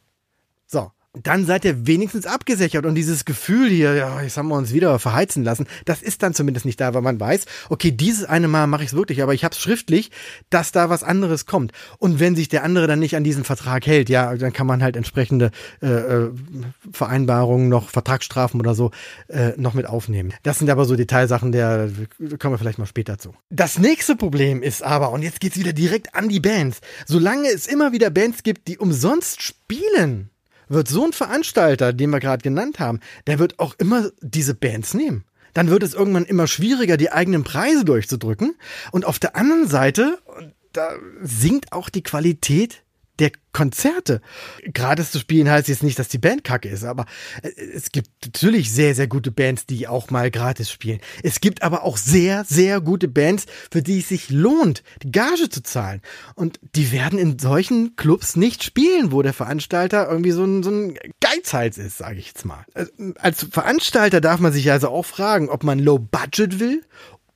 Dann 1.24 1.46
seid 1.46 1.66
ihr 1.66 1.88
wenigstens 1.88 2.26
abgesichert 2.26 2.86
und 2.86 2.96
dieses 2.96 3.26
Gefühl 3.26 3.70
hier, 3.70 3.96
ja, 3.96 4.22
jetzt 4.22 4.38
haben 4.38 4.50
wir 4.50 4.56
uns 4.56 4.74
wieder 4.74 5.00
verheizen 5.00 5.44
lassen, 5.44 5.68
das 5.86 6.02
ist 6.02 6.24
dann 6.24 6.34
zumindest 6.34 6.66
nicht 6.66 6.80
da, 6.80 6.94
weil 6.94 7.02
man 7.02 7.20
weiß, 7.20 7.46
okay, 7.70 7.92
dieses 7.92 8.26
eine 8.26 8.48
Mal 8.48 8.68
mache 8.68 8.84
ich 8.84 8.90
es 8.90 8.96
wirklich, 8.96 9.22
aber 9.22 9.34
ich 9.34 9.44
habe 9.44 9.54
es 9.54 9.62
schriftlich, 9.62 10.12
dass 10.50 10.72
da 10.72 10.90
was 10.90 11.04
anderes 11.04 11.46
kommt. 11.46 11.72
Und 11.98 12.20
wenn 12.20 12.36
sich 12.36 12.50
der 12.50 12.64
andere 12.64 12.88
dann 12.88 13.00
nicht 13.00 13.16
an 13.16 13.24
diesen 13.24 13.44
Vertrag 13.44 13.86
hält, 13.86 14.10
ja, 14.10 14.36
dann 14.36 14.54
kann 14.54 14.68
man 14.68 14.84
halt 14.84 14.96
entsprechende 14.96 15.52
äh, 15.82 15.88
äh, 15.88 16.32
Vereinbarungen 16.92 17.70
noch, 17.70 17.90
Vertragsstrafen 17.90 18.60
oder 18.60 18.76
so 18.76 18.92
äh, 19.28 19.54
noch 19.58 19.74
mit 19.74 19.86
aufnehmen. 19.86 20.34
Das 20.44 20.60
sind 20.60 20.70
aber 20.70 20.86
so 20.86 20.96
Detailsachen, 20.96 21.52
der 21.52 21.90
kommen 22.40 22.54
wir 22.54 22.58
vielleicht 22.58 22.80
mal 22.80 22.86
später 22.86 23.18
zu. 23.18 23.34
Das 23.50 23.80
nächste 23.80 24.16
Problem 24.16 24.62
ist 24.62 24.84
aber, 24.84 25.12
und 25.12 25.22
jetzt 25.22 25.40
geht's 25.40 25.58
wieder 25.58 25.74
direkt 25.74 26.16
an 26.16 26.30
die 26.30 26.40
Bands, 26.40 26.82
solange 27.06 27.48
es 27.50 27.68
immer 27.68 27.92
wieder 27.92 28.10
Bands 28.10 28.44
gibt, 28.44 28.68
die 28.68 28.78
umsonst 28.78 29.42
spielen, 29.42 30.30
wird 30.68 30.88
so 30.88 31.06
ein 31.06 31.14
Veranstalter, 31.14 31.94
den 31.94 32.10
wir 32.10 32.20
gerade 32.20 32.44
genannt 32.44 32.80
haben, 32.80 33.00
der 33.28 33.40
wird 33.40 33.60
auch 33.60 33.76
immer 33.78 34.10
diese 34.22 34.56
Bands 34.56 34.94
nehmen. 34.94 35.26
Dann 35.54 35.70
wird 35.70 35.84
es 35.84 35.94
irgendwann 35.94 36.26
immer 36.26 36.48
schwieriger, 36.48 36.98
die 36.98 37.12
eigenen 37.12 37.44
Preise 37.44 37.86
durchzudrücken. 37.86 38.56
Und 38.92 39.06
auf 39.06 39.20
der 39.20 39.36
anderen 39.36 39.68
Seite, 39.68 40.20
da 40.74 40.90
sinkt 41.22 41.72
auch 41.72 41.90
die 41.90 42.04
Qualität 42.04 42.84
der 43.20 43.32
Konzerte. 43.54 44.22
Gratis 44.74 45.12
zu 45.12 45.20
spielen 45.20 45.50
heißt 45.50 45.70
jetzt 45.70 45.84
nicht, 45.84 45.98
dass 45.98 46.10
die 46.10 46.18
Band 46.18 46.44
kacke 46.44 46.68
ist, 46.68 46.84
aber 46.84 47.06
äh, 47.42 47.50
es 47.74 47.92
gibt 47.92 48.10
natürlich 48.26 48.72
sehr, 48.72 48.96
sehr 48.96 49.08
gute 49.08 49.32
Bands, 49.32 49.66
die 49.66 49.88
auch 49.88 50.10
mal 50.10 50.30
gratis 50.30 50.70
spielen. 50.70 51.00
Es 51.24 51.40
gibt 51.40 51.64
aber 51.64 51.84
auch 51.84 51.98
sehr, 51.98 52.44
sehr 52.44 52.82
gute 52.82 53.08
Bands, 53.08 53.46
für 53.72 53.82
die 53.82 54.00
es 54.00 54.10
sich 54.10 54.30
lohnt, 54.30 54.84
die 55.04 55.12
Gage 55.12 55.50
zu 55.50 55.64
zahlen. 55.64 56.02
Und 56.36 56.60
die 56.76 56.92
werden 56.92 57.18
in 57.18 57.40
solchen 57.40 57.96
Clubs 57.96 58.36
nicht 58.36 58.64
spielen, 58.64 59.12
wo 59.12 59.22
der 59.22 59.34
Veranstalter 59.34 60.10
irgendwie 60.10 60.32
so 60.32 60.44
ein, 60.44 60.64
so 60.64 60.72
ein 60.72 60.98
Geizhals 61.22 61.78
ist, 61.78 61.98
sage 61.98 62.20
ich 62.20 62.28
jetzt 62.28 62.46
mal. 62.46 62.66
Äh, 62.74 62.86
als 63.20 63.48
Veranstalter 63.50 64.20
darf 64.20 64.40
man 64.40 64.52
sich 64.52 64.70
also 64.70 64.90
auch 64.90 65.06
fragen, 65.06 65.50
ob 65.50 65.64
man 65.64 65.80
Low 65.80 65.98
Budget 65.98 66.60
will 66.60 66.84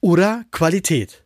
oder 0.02 0.44
Qualität. 0.52 1.24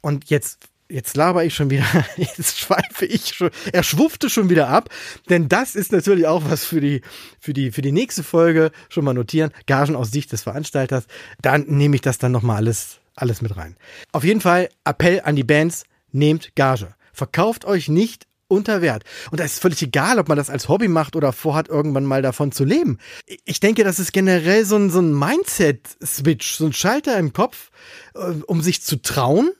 Und 0.00 0.30
jetzt 0.30 0.71
jetzt 0.92 1.16
laber 1.16 1.44
ich 1.44 1.54
schon 1.54 1.70
wieder, 1.70 1.86
jetzt 2.16 2.58
schweife 2.58 3.06
ich 3.06 3.34
schon, 3.34 3.50
er 3.72 3.82
schwuffte 3.82 4.30
schon 4.30 4.50
wieder 4.50 4.68
ab, 4.68 4.90
denn 5.28 5.48
das 5.48 5.74
ist 5.74 5.92
natürlich 5.92 6.26
auch 6.26 6.42
was 6.48 6.64
für 6.64 6.80
die, 6.80 7.02
für 7.40 7.52
die, 7.52 7.72
für 7.72 7.82
die 7.82 7.92
nächste 7.92 8.22
Folge 8.22 8.70
schon 8.88 9.04
mal 9.04 9.14
notieren, 9.14 9.50
Gagen 9.66 9.96
aus 9.96 10.10
Sicht 10.10 10.32
des 10.32 10.42
Veranstalters, 10.42 11.06
dann 11.40 11.64
nehme 11.66 11.96
ich 11.96 12.02
das 12.02 12.18
dann 12.18 12.32
nochmal 12.32 12.56
alles, 12.56 13.00
alles 13.14 13.42
mit 13.42 13.56
rein. 13.56 13.76
Auf 14.12 14.24
jeden 14.24 14.40
Fall 14.40 14.68
Appell 14.84 15.22
an 15.24 15.36
die 15.36 15.44
Bands, 15.44 15.84
nehmt 16.12 16.54
Gage. 16.54 16.94
Verkauft 17.12 17.64
euch 17.64 17.88
nicht 17.88 18.26
unter 18.48 18.82
Wert. 18.82 19.04
Und 19.30 19.40
da 19.40 19.44
ist 19.44 19.60
völlig 19.60 19.82
egal, 19.82 20.18
ob 20.18 20.28
man 20.28 20.36
das 20.36 20.50
als 20.50 20.68
Hobby 20.68 20.88
macht 20.88 21.16
oder 21.16 21.32
vorhat, 21.32 21.68
irgendwann 21.68 22.04
mal 22.04 22.20
davon 22.20 22.52
zu 22.52 22.64
leben. 22.64 22.98
Ich 23.46 23.60
denke, 23.60 23.82
das 23.82 23.98
ist 23.98 24.12
generell 24.12 24.66
so 24.66 24.76
ein, 24.76 24.90
so 24.90 25.00
ein 25.00 25.18
Mindset-Switch, 25.18 26.56
so 26.56 26.66
ein 26.66 26.74
Schalter 26.74 27.18
im 27.18 27.32
Kopf, 27.32 27.70
äh, 28.14 28.42
um 28.46 28.60
sich 28.60 28.82
zu 28.82 29.00
trauen, 29.00 29.52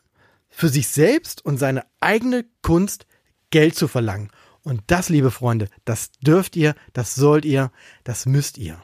für 0.52 0.68
sich 0.68 0.86
selbst 0.88 1.44
und 1.44 1.58
seine 1.58 1.84
eigene 1.98 2.44
Kunst 2.62 3.06
Geld 3.50 3.74
zu 3.74 3.88
verlangen. 3.88 4.30
Und 4.62 4.82
das, 4.86 5.08
liebe 5.08 5.32
Freunde, 5.32 5.68
das 5.84 6.12
dürft 6.20 6.54
ihr, 6.54 6.76
das 6.92 7.16
sollt 7.16 7.44
ihr, 7.44 7.72
das 8.04 8.26
müsst 8.26 8.58
ihr. 8.58 8.80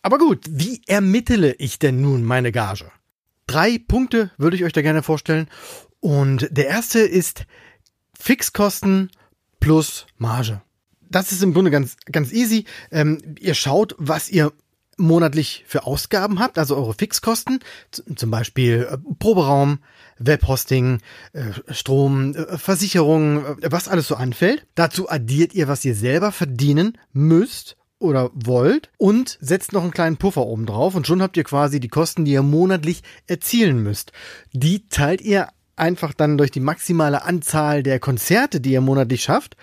Aber 0.00 0.16
gut, 0.16 0.46
wie 0.48 0.80
ermittele 0.86 1.54
ich 1.54 1.78
denn 1.78 2.00
nun 2.00 2.24
meine 2.24 2.52
Gage? 2.52 2.90
Drei 3.46 3.78
Punkte 3.78 4.30
würde 4.38 4.56
ich 4.56 4.64
euch 4.64 4.72
da 4.72 4.80
gerne 4.80 5.02
vorstellen. 5.02 5.48
Und 6.00 6.48
der 6.50 6.68
erste 6.68 7.00
ist 7.00 7.44
Fixkosten 8.18 9.10
plus 9.60 10.06
Marge. 10.16 10.62
Das 11.10 11.32
ist 11.32 11.42
im 11.42 11.52
Grunde 11.52 11.70
ganz, 11.70 11.96
ganz 12.10 12.32
easy. 12.32 12.64
Ähm, 12.90 13.36
ihr 13.40 13.54
schaut, 13.54 13.94
was 13.98 14.30
ihr 14.30 14.52
monatlich 14.98 15.64
für 15.66 15.86
Ausgaben 15.86 16.38
habt, 16.40 16.58
also 16.58 16.76
eure 16.76 16.94
Fixkosten, 16.94 17.60
zum 17.90 18.30
Beispiel 18.30 18.88
äh, 18.90 18.98
Proberaum, 19.18 19.78
Webhosting, 20.18 20.98
äh, 21.32 21.52
Strom, 21.72 22.34
äh, 22.34 22.58
Versicherung, 22.58 23.44
was 23.62 23.88
alles 23.88 24.08
so 24.08 24.16
anfällt. 24.16 24.66
Dazu 24.74 25.08
addiert 25.08 25.54
ihr, 25.54 25.68
was 25.68 25.84
ihr 25.84 25.94
selber 25.94 26.32
verdienen 26.32 26.98
müsst 27.12 27.76
oder 27.98 28.30
wollt 28.34 28.90
und 28.96 29.38
setzt 29.40 29.72
noch 29.72 29.82
einen 29.82 29.90
kleinen 29.90 30.16
Puffer 30.18 30.46
oben 30.46 30.66
drauf 30.66 30.94
und 30.94 31.06
schon 31.06 31.22
habt 31.22 31.36
ihr 31.36 31.44
quasi 31.44 31.80
die 31.80 31.88
Kosten, 31.88 32.24
die 32.24 32.32
ihr 32.32 32.42
monatlich 32.42 33.02
erzielen 33.26 33.82
müsst. 33.82 34.12
Die 34.52 34.88
teilt 34.88 35.20
ihr 35.20 35.48
einfach 35.76 36.12
dann 36.12 36.38
durch 36.38 36.50
die 36.50 36.60
maximale 36.60 37.22
Anzahl 37.22 37.82
der 37.82 38.00
Konzerte, 38.00 38.60
die 38.60 38.72
ihr 38.72 38.80
monatlich 38.80 39.22
schafft 39.22 39.56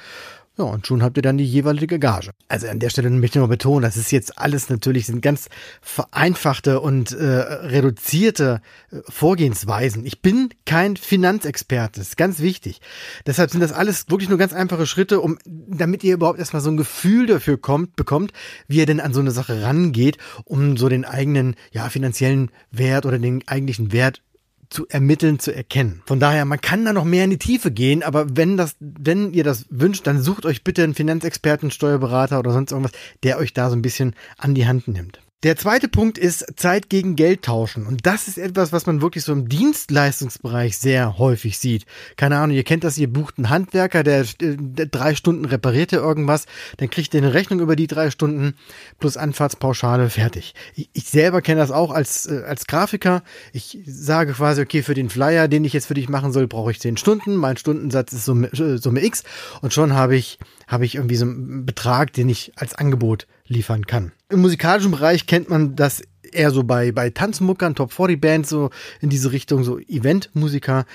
ja, 0.57 0.63
und 0.63 0.87
schon 0.87 1.03
habt 1.03 1.17
ihr 1.17 1.23
dann 1.23 1.37
die 1.37 1.45
jeweilige 1.45 1.99
Gage. 1.99 2.31
Also 2.47 2.67
an 2.67 2.79
der 2.79 2.89
Stelle 2.89 3.09
möchte 3.09 3.39
ich 3.39 3.41
noch 3.41 3.49
betonen, 3.49 3.81
das 3.81 3.97
ist 3.97 4.11
jetzt 4.11 4.37
alles 4.37 4.69
natürlich 4.69 5.05
sind 5.05 5.21
ganz 5.21 5.49
vereinfachte 5.81 6.79
und 6.79 7.11
äh, 7.11 7.25
reduzierte 7.25 8.61
äh, 8.91 8.99
Vorgehensweisen. 9.09 10.05
Ich 10.05 10.21
bin 10.21 10.49
kein 10.65 10.95
Finanzexperte, 10.95 11.99
das 11.99 12.09
ist 12.09 12.17
ganz 12.17 12.39
wichtig. 12.39 12.79
Deshalb 13.25 13.51
sind 13.51 13.59
das 13.59 13.73
alles 13.73 14.09
wirklich 14.09 14.29
nur 14.29 14.37
ganz 14.37 14.53
einfache 14.53 14.85
Schritte, 14.85 15.19
um 15.19 15.37
damit 15.45 16.03
ihr 16.05 16.13
überhaupt 16.13 16.39
erstmal 16.39 16.61
so 16.61 16.69
ein 16.69 16.77
Gefühl 16.77 17.27
dafür 17.27 17.57
kommt, 17.57 17.97
bekommt, 17.97 18.31
wie 18.67 18.77
ihr 18.77 18.85
denn 18.85 19.01
an 19.01 19.13
so 19.13 19.19
eine 19.19 19.31
Sache 19.31 19.61
rangeht, 19.61 20.17
um 20.45 20.77
so 20.77 20.87
den 20.87 21.03
eigenen 21.03 21.55
ja 21.71 21.89
finanziellen 21.89 22.49
Wert 22.71 23.05
oder 23.05 23.19
den 23.19 23.45
eigentlichen 23.45 23.91
Wert 23.91 24.21
zu 24.69 24.87
ermitteln, 24.87 25.39
zu 25.39 25.53
erkennen. 25.53 26.01
Von 26.05 26.19
daher, 26.19 26.45
man 26.45 26.61
kann 26.61 26.85
da 26.85 26.93
noch 26.93 27.05
mehr 27.05 27.25
in 27.25 27.29
die 27.29 27.37
Tiefe 27.37 27.71
gehen, 27.71 28.03
aber 28.03 28.35
wenn 28.35 28.57
das, 28.57 28.75
wenn 28.79 29.33
ihr 29.33 29.43
das 29.43 29.65
wünscht, 29.69 30.07
dann 30.07 30.21
sucht 30.21 30.45
euch 30.45 30.63
bitte 30.63 30.83
einen 30.83 30.95
Finanzexperten, 30.95 31.71
Steuerberater 31.71 32.39
oder 32.39 32.51
sonst 32.51 32.71
irgendwas, 32.71 32.93
der 33.23 33.37
euch 33.37 33.53
da 33.53 33.69
so 33.69 33.75
ein 33.75 33.81
bisschen 33.81 34.15
an 34.37 34.55
die 34.55 34.67
Hand 34.67 34.87
nimmt. 34.87 35.19
Der 35.45 35.55
zweite 35.55 35.87
Punkt 35.87 36.17
ist 36.17 36.43
Zeit 36.55 36.89
gegen 36.89 37.15
Geld 37.15 37.43
tauschen. 37.43 37.85
Und 37.85 38.07
das 38.07 38.27
ist 38.27 38.39
etwas, 38.39 38.71
was 38.71 38.87
man 38.87 39.03
wirklich 39.03 39.23
so 39.23 39.31
im 39.31 39.47
Dienstleistungsbereich 39.47 40.75
sehr 40.75 41.19
häufig 41.19 41.59
sieht. 41.59 41.85
Keine 42.17 42.37
Ahnung, 42.37 42.57
ihr 42.57 42.63
kennt 42.63 42.83
das, 42.83 42.97
ihr 42.97 43.13
bucht 43.13 43.37
einen 43.37 43.51
Handwerker, 43.51 44.01
der, 44.01 44.25
der 44.41 44.87
drei 44.87 45.13
Stunden 45.13 45.45
repariert 45.45 45.91
ihr 45.91 45.99
irgendwas, 45.99 46.47
dann 46.77 46.89
kriegt 46.89 47.13
ihr 47.13 47.19
eine 47.19 47.35
Rechnung 47.35 47.59
über 47.59 47.75
die 47.75 47.85
drei 47.85 48.09
Stunden 48.09 48.55
plus 48.97 49.17
Anfahrtspauschale, 49.17 50.09
fertig. 50.09 50.55
Ich, 50.73 50.89
ich 50.93 51.09
selber 51.09 51.43
kenne 51.43 51.61
das 51.61 51.69
auch 51.69 51.91
als, 51.91 52.25
äh, 52.25 52.41
als 52.47 52.65
Grafiker. 52.65 53.21
Ich 53.53 53.77
sage 53.85 54.33
quasi, 54.33 54.63
okay, 54.63 54.81
für 54.81 54.95
den 54.95 55.11
Flyer, 55.11 55.47
den 55.47 55.63
ich 55.63 55.73
jetzt 55.73 55.85
für 55.85 55.93
dich 55.93 56.09
machen 56.09 56.33
soll, 56.33 56.47
brauche 56.47 56.71
ich 56.71 56.79
zehn 56.79 56.97
Stunden. 56.97 57.35
Mein 57.35 57.57
Stundensatz 57.57 58.13
ist 58.13 58.25
Summe, 58.25 58.47
äh, 58.47 58.79
Summe 58.79 59.05
X. 59.05 59.23
Und 59.61 59.73
schon 59.73 59.93
habe 59.93 60.15
ich, 60.15 60.39
habe 60.65 60.85
ich 60.85 60.95
irgendwie 60.95 61.17
so 61.17 61.25
einen 61.25 61.67
Betrag, 61.67 62.13
den 62.13 62.29
ich 62.29 62.53
als 62.55 62.73
Angebot 62.73 63.27
liefern 63.45 63.85
kann. 63.85 64.11
Im 64.29 64.41
musikalischen 64.41 64.91
Bereich 64.91 65.27
kennt 65.27 65.49
man 65.49 65.75
das 65.75 66.01
eher 66.31 66.51
so 66.51 66.63
bei, 66.63 66.91
bei 66.91 67.09
Tanzmuckern, 67.09 67.75
Top 67.75 67.91
40 67.93 68.19
Bands, 68.19 68.49
so 68.49 68.69
in 69.01 69.09
diese 69.09 69.31
Richtung, 69.31 69.63
so 69.63 69.79
Eventmusiker. 69.79 70.85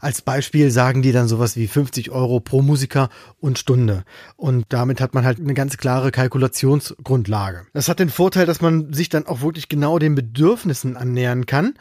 Als 0.00 0.22
Beispiel 0.22 0.70
sagen 0.70 1.02
die 1.02 1.12
dann 1.12 1.28
sowas 1.28 1.56
wie 1.56 1.66
50 1.66 2.10
Euro 2.10 2.40
pro 2.40 2.62
Musiker 2.62 3.08
und 3.38 3.58
Stunde. 3.58 4.04
Und 4.36 4.66
damit 4.68 5.00
hat 5.00 5.14
man 5.14 5.24
halt 5.24 5.38
eine 5.38 5.54
ganz 5.54 5.76
klare 5.76 6.10
Kalkulationsgrundlage. 6.10 7.66
Das 7.72 7.88
hat 7.88 7.98
den 7.98 8.10
Vorteil, 8.10 8.46
dass 8.46 8.60
man 8.60 8.92
sich 8.92 9.08
dann 9.08 9.26
auch 9.26 9.40
wirklich 9.40 9.68
genau 9.68 9.98
den 9.98 10.14
Bedürfnissen 10.14 10.96
annähern 10.96 11.46
kann 11.46 11.74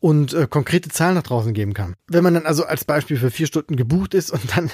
und 0.00 0.34
äh, 0.34 0.46
konkrete 0.48 0.88
Zahlen 0.88 1.14
nach 1.14 1.22
draußen 1.22 1.54
geben 1.54 1.74
kann. 1.74 1.94
Wenn 2.08 2.24
man 2.24 2.34
dann 2.34 2.46
also 2.46 2.64
als 2.64 2.84
Beispiel 2.84 3.16
für 3.16 3.30
vier 3.30 3.46
Stunden 3.46 3.76
gebucht 3.76 4.14
ist 4.14 4.30
und 4.30 4.56
dann 4.56 4.70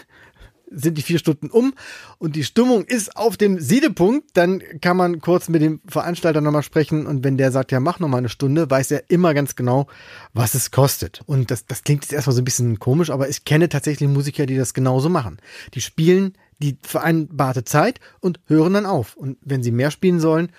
sind 0.71 0.99
die 0.99 1.03
vier 1.03 1.19
Stunden 1.19 1.51
um 1.51 1.75
und 2.19 2.37
die 2.37 2.45
Stimmung 2.45 2.85
ist 2.85 3.17
auf 3.17 3.37
dem 3.37 3.59
Siedepunkt, 3.61 4.31
dann 4.35 4.63
kann 4.81 4.97
man 4.97 5.21
kurz 5.21 5.49
mit 5.49 5.63
dem 5.63 5.81
Veranstalter 5.87 6.41
nochmal 6.41 6.63
sprechen 6.63 7.07
und 7.07 7.25
wenn 7.25 7.37
der 7.37 7.53
sagt, 7.53 7.73
ja, 7.73 7.81
mach 7.81 8.01
nochmal 8.01 8.19
eine 8.19 8.29
Stunde, 8.29 8.71
weiß 8.71 8.91
er 8.91 9.09
immer 9.09 9.35
ganz 9.35 9.57
genau, 9.57 9.87
was 10.33 10.55
es 10.55 10.71
kostet. 10.71 11.23
Und 11.27 11.51
das, 11.51 11.67
das 11.67 11.85
klingt 11.85 12.05
jetzt 12.05 12.13
erstmal 12.13 12.35
so 12.35 12.43
ein 12.43 12.45
bisschen 12.45 12.79
komisch, 12.79 13.11
aber 13.11 13.29
ich 13.29 13.45
kenne 13.45 13.69
tatsächlich 13.69 14.09
Musiker, 14.09 14.47
die 14.47 14.57
das 14.57 14.75
genauso 14.75 15.09
machen. 15.09 15.39
Die 15.75 15.81
spielen 15.81 16.35
die 16.59 16.77
vereinbarte 16.83 17.65
Zeit 17.65 18.01
und 18.21 18.41
hören 18.47 18.75
dann 18.75 18.87
auf. 18.87 19.17
Und 19.17 19.39
wenn 19.43 19.63
sie 19.63 19.71
mehr 19.71 19.91
spielen 19.91 20.21
sollen, 20.21 20.51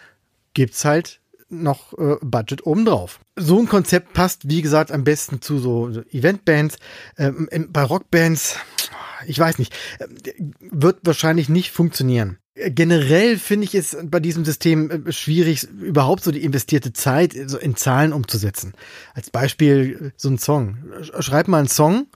gibt's 0.54 0.86
halt 0.86 1.22
noch 1.50 1.98
äh, 1.98 2.18
Budget 2.22 2.66
obendrauf. 2.66 3.20
So 3.36 3.60
ein 3.60 3.68
Konzept 3.68 4.14
passt, 4.14 4.48
wie 4.50 4.62
gesagt, 4.62 4.92
am 4.92 5.04
besten 5.04 5.42
zu 5.42 5.58
so, 5.60 5.92
so 5.92 6.02
Eventbands. 6.12 6.78
Ähm, 7.18 7.50
bei 7.70 7.84
Rockbands 7.84 8.58
ich 9.28 9.40
weiß 9.40 9.60
nicht, 9.60 9.76
wird 10.60 11.00
wahrscheinlich 11.04 11.50
nicht 11.50 11.72
funktionieren. 11.72 12.38
Generell 12.56 13.38
finde 13.38 13.66
ich 13.66 13.76
es 13.76 13.96
bei 14.04 14.20
diesem 14.20 14.44
System 14.44 15.08
äh, 15.08 15.12
schwierig, 15.14 15.68
überhaupt 15.82 16.24
so 16.24 16.32
die 16.32 16.44
investierte 16.44 16.92
Zeit 16.92 17.34
so 17.46 17.58
in 17.58 17.76
Zahlen 17.76 18.12
umzusetzen. 18.12 18.74
Als 19.14 19.30
Beispiel 19.30 20.08
äh, 20.08 20.12
so 20.18 20.30
ein 20.30 20.38
Song. 20.38 20.78
Schreib 21.20 21.48
mal 21.48 21.60
einen 21.60 21.70
Song 21.70 22.08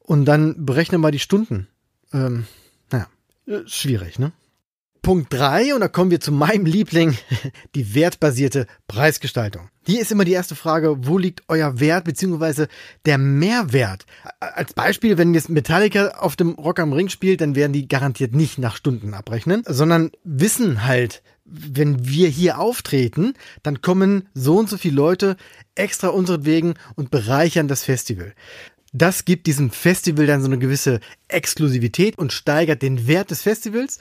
und 0.00 0.24
dann 0.24 0.66
berechne 0.66 0.98
mal 0.98 1.12
die 1.12 1.20
Stunden. 1.20 1.68
Ähm, 2.12 2.46
naja, 2.90 3.06
äh, 3.46 3.60
schwierig, 3.66 4.18
ne? 4.18 4.32
Punkt 5.02 5.32
drei 5.32 5.72
und 5.72 5.82
da 5.82 5.88
kommen 5.88 6.10
wir 6.10 6.18
zu 6.18 6.32
meinem 6.32 6.66
Liebling, 6.66 7.16
die 7.76 7.94
wertbasierte 7.94 8.66
Preisgestaltung. 8.88 9.68
Hier 9.86 10.00
ist 10.00 10.10
immer 10.10 10.24
die 10.24 10.32
erste 10.32 10.56
Frage, 10.56 11.06
wo 11.06 11.16
liegt 11.16 11.44
euer 11.46 11.78
Wert 11.78 12.04
beziehungsweise 12.04 12.66
der 13.04 13.18
Mehrwert? 13.18 14.04
Als 14.40 14.74
Beispiel, 14.74 15.16
wenn 15.16 15.32
jetzt 15.32 15.48
Metallica 15.48 16.08
auf 16.18 16.34
dem 16.34 16.54
Rock 16.54 16.80
am 16.80 16.92
Ring 16.92 17.08
spielt, 17.08 17.40
dann 17.40 17.54
werden 17.54 17.72
die 17.72 17.86
garantiert 17.86 18.34
nicht 18.34 18.58
nach 18.58 18.74
Stunden 18.74 19.14
abrechnen, 19.14 19.62
sondern 19.64 20.10
wissen 20.24 20.84
halt, 20.84 21.22
wenn 21.44 22.04
wir 22.08 22.28
hier 22.28 22.58
auftreten, 22.58 23.34
dann 23.62 23.80
kommen 23.80 24.28
so 24.34 24.58
und 24.58 24.68
so 24.68 24.76
viele 24.76 24.96
Leute 24.96 25.36
extra 25.76 26.08
unseretwegen 26.08 26.74
und 26.96 27.12
bereichern 27.12 27.68
das 27.68 27.84
Festival. 27.84 28.34
Das 28.92 29.24
gibt 29.24 29.46
diesem 29.46 29.70
Festival 29.70 30.26
dann 30.26 30.40
so 30.40 30.46
eine 30.46 30.58
gewisse 30.58 30.98
Exklusivität 31.28 32.18
und 32.18 32.32
steigert 32.32 32.82
den 32.82 33.06
Wert 33.06 33.30
des 33.30 33.42
Festivals 33.42 34.00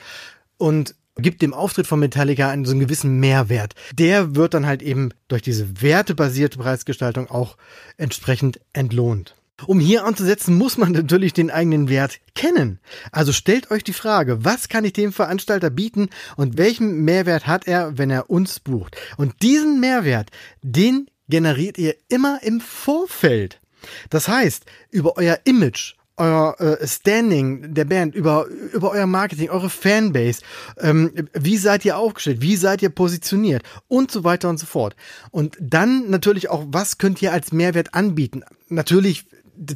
und 0.58 0.96
gibt 1.18 1.42
dem 1.42 1.54
Auftritt 1.54 1.88
von 1.88 2.00
Metallica 2.00 2.50
einen 2.50 2.66
so 2.66 2.72
einen 2.72 2.82
gewissen 2.82 3.20
Mehrwert. 3.20 3.74
Der 3.94 4.36
wird 4.36 4.54
dann 4.54 4.66
halt 4.66 4.82
eben 4.82 5.12
durch 5.28 5.42
diese 5.42 5.82
wertebasierte 5.82 6.58
Preisgestaltung 6.58 7.30
auch 7.30 7.58
entsprechend 7.98 8.60
entlohnt. 8.74 9.36
Um 9.68 9.80
hier 9.80 10.04
anzusetzen, 10.04 10.58
muss 10.58 10.78
man 10.78 10.92
natürlich 10.92 11.32
den 11.32 11.50
eigenen 11.50 11.88
Wert 11.88 12.20
kennen. 12.36 12.80
Also 13.12 13.32
stellt 13.32 13.72
euch 13.72 13.84
die 13.84 13.94
Frage, 13.94 14.44
was 14.44 14.68
kann 14.68 14.84
ich 14.84 14.94
dem 14.94 15.14
Veranstalter 15.14 15.70
bieten 15.70 16.10
und 16.36 16.58
welchen 16.58 17.06
Mehrwert 17.06 17.48
hat 17.48 17.66
er, 17.66 17.98
wenn 17.98 18.10
er 18.10 18.30
uns 18.30 18.60
bucht? 18.60 18.98
Und 19.18 19.42
diesen 19.42 19.80
Mehrwert, 19.80 20.30
den 20.62 21.08
generiert 21.30 21.78
ihr 21.78 21.96
immer 22.10 22.40
im 22.44 22.60
Vorfeld. 22.60 23.62
Das 24.10 24.28
heißt, 24.28 24.66
über 24.92 25.18
euer 25.18 25.40
Image, 25.46 25.96
euer 26.18 26.56
äh, 26.60 26.88
Standing 26.88 27.74
der 27.74 27.86
Band, 27.86 28.16
über, 28.16 28.46
über 28.74 28.92
euer 28.92 29.06
Marketing, 29.06 29.50
eure 29.50 29.70
Fanbase, 29.70 30.42
ähm, 30.80 31.12
wie 31.34 31.58
seid 31.58 31.86
ihr 31.86 31.98
aufgestellt, 31.98 32.42
wie 32.42 32.56
seid 32.56 32.82
ihr 32.82 32.90
positioniert 32.90 33.64
und 33.88 34.12
so 34.12 34.24
weiter 34.24 34.50
und 34.50 34.60
so 34.60 34.66
fort. 34.66 34.96
Und 35.32 35.58
dann 35.60 36.10
natürlich 36.10 36.50
auch, 36.50 36.66
was 36.68 36.98
könnt 36.98 37.22
ihr 37.22 37.34
als 37.34 37.52
Mehrwert 37.52 37.94
anbieten? 37.94 38.44
Natürlich 38.70 39.26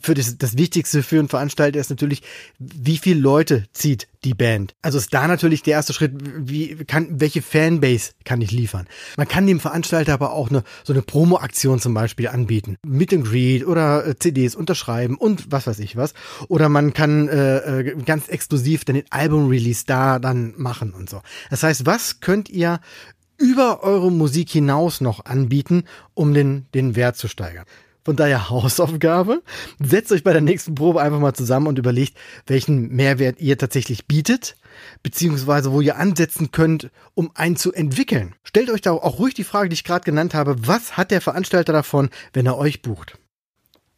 für 0.02 0.14
das, 0.14 0.38
das 0.38 0.58
Wichtigste 0.58 1.04
für 1.04 1.20
einen 1.20 1.30
Veranstalter 1.30 1.80
ist 1.80 1.90
natürlich, 1.90 2.22
wie 2.58 2.98
viele 2.98 3.20
Leute 3.20 3.66
zieht 3.74 4.08
die 4.24 4.34
Band. 4.34 4.76
Also 4.82 4.98
ist 4.98 5.14
da 5.14 5.28
natürlich 5.28 5.64
der 5.64 5.74
erste 5.74 5.94
Schritt, 5.94 6.14
wie 6.38 6.76
kann, 6.86 7.20
welche 7.22 7.42
Fanbase 7.42 8.12
kann 8.26 8.42
ich 8.42 8.52
liefern? 8.52 8.88
Man 9.18 9.28
kann 9.28 9.48
dem 9.48 9.60
Veranstalter 9.60 10.14
aber 10.14 10.34
auch 10.34 10.50
eine, 10.50 10.64
so 10.84 10.94
eine 10.94 11.02
Promo-Aktion 11.02 11.80
zum 11.80 11.94
Beispiel 11.94 12.28
anbieten. 12.28 12.78
Meet 12.86 13.14
and 13.14 13.26
Greet 13.26 13.66
oder 13.66 14.06
äh, 14.06 14.20
CDs 14.20 14.56
unterschreiben 14.56 15.16
und 15.16 15.52
was 15.52 15.68
weiß 15.68 15.80
ich 15.80 15.96
was. 15.96 16.14
Oder 16.48 16.70
man 16.70 16.94
kann 16.94 17.30
äh, 17.30 17.80
äh, 17.80 17.96
ganz 18.04 18.28
exklusiv 18.28 18.86
dann 18.86 18.96
den 18.96 19.06
Album-Release 19.10 19.84
da 19.86 20.20
dann 20.20 20.54
machen 20.58 20.94
und 20.94 21.10
so. 21.10 21.22
Das 21.50 21.64
heißt, 21.64 21.86
was 21.86 22.20
könnt 22.20 22.50
ihr 22.50 22.80
über 23.38 23.84
eure 23.84 24.12
Musik 24.12 24.50
hinaus 24.50 25.00
noch 25.00 25.26
anbieten, 25.26 25.86
um 26.14 26.34
den, 26.34 26.66
den 26.74 26.96
Wert 26.96 27.16
zu 27.16 27.28
steigern? 27.28 27.66
Von 28.10 28.16
daher 28.16 28.50
Hausaufgabe. 28.50 29.44
Setzt 29.80 30.12
euch 30.12 30.24
bei 30.24 30.34
der 30.34 30.42
nächsten 30.42 30.74
Probe 30.74 31.00
einfach 31.00 31.20
mal 31.20 31.36
zusammen 31.36 31.68
und 31.68 31.78
überlegt, 31.78 32.18
welchen 32.48 32.88
Mehrwert 32.90 33.40
ihr 33.40 33.56
tatsächlich 33.56 34.08
bietet, 34.08 34.56
beziehungsweise 35.04 35.72
wo 35.72 35.80
ihr 35.80 35.96
ansetzen 35.96 36.50
könnt, 36.50 36.90
um 37.14 37.30
einen 37.36 37.56
zu 37.56 37.72
entwickeln. 37.72 38.34
Stellt 38.44 38.72
euch 38.72 38.82
da 38.82 38.94
auch 38.94 39.20
ruhig 39.20 39.36
die 39.36 39.44
Frage, 39.44 39.70
die 39.70 39.76
ich 39.76 39.84
gerade 39.84 40.06
genannt 40.06 40.34
habe, 40.34 40.56
was 40.66 40.98
hat 40.98 41.12
der 41.12 41.22
Veranstalter 41.22 41.72
davon, 41.72 42.10
wenn 42.34 42.48
er 42.48 42.58
euch 42.58 42.82
bucht? 42.82 43.20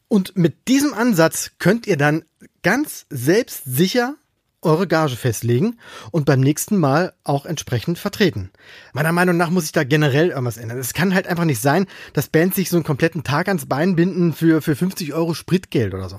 Und 0.08 0.36
mit 0.36 0.68
diesem 0.68 0.92
Ansatz 0.92 1.52
könnt 1.58 1.86
ihr 1.86 1.96
dann 1.96 2.22
ganz 2.62 3.06
selbstsicher 3.08 4.16
eure 4.62 4.86
Gage 4.86 5.16
festlegen 5.16 5.78
und 6.10 6.24
beim 6.24 6.40
nächsten 6.40 6.78
Mal 6.78 7.12
auch 7.24 7.44
entsprechend 7.46 7.98
vertreten. 7.98 8.50
Meiner 8.92 9.12
Meinung 9.12 9.36
nach 9.36 9.50
muss 9.50 9.64
sich 9.64 9.72
da 9.72 9.84
generell 9.84 10.28
irgendwas 10.30 10.56
ändern. 10.56 10.78
Es 10.78 10.94
kann 10.94 11.14
halt 11.14 11.26
einfach 11.26 11.44
nicht 11.44 11.60
sein, 11.60 11.86
dass 12.12 12.28
Bands 12.28 12.56
sich 12.56 12.70
so 12.70 12.76
einen 12.76 12.84
kompletten 12.84 13.24
Tag 13.24 13.48
ans 13.48 13.66
Bein 13.66 13.96
binden 13.96 14.32
für, 14.32 14.62
für 14.62 14.76
50 14.76 15.12
Euro 15.14 15.34
Spritgeld 15.34 15.94
oder 15.94 16.08
so. 16.08 16.18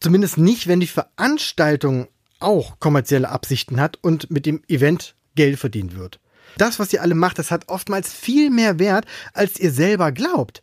Zumindest 0.00 0.36
nicht, 0.38 0.66
wenn 0.66 0.80
die 0.80 0.86
Veranstaltung 0.86 2.08
auch 2.40 2.78
kommerzielle 2.80 3.30
Absichten 3.30 3.80
hat 3.80 3.98
und 4.02 4.30
mit 4.30 4.46
dem 4.46 4.62
Event 4.68 5.14
Geld 5.34 5.58
verdient 5.58 5.96
wird. 5.96 6.20
Das, 6.56 6.78
was 6.78 6.92
ihr 6.92 7.02
alle 7.02 7.14
macht, 7.14 7.38
das 7.38 7.50
hat 7.50 7.68
oftmals 7.68 8.12
viel 8.12 8.50
mehr 8.50 8.78
Wert, 8.78 9.06
als 9.32 9.58
ihr 9.58 9.70
selber 9.70 10.12
glaubt. 10.12 10.62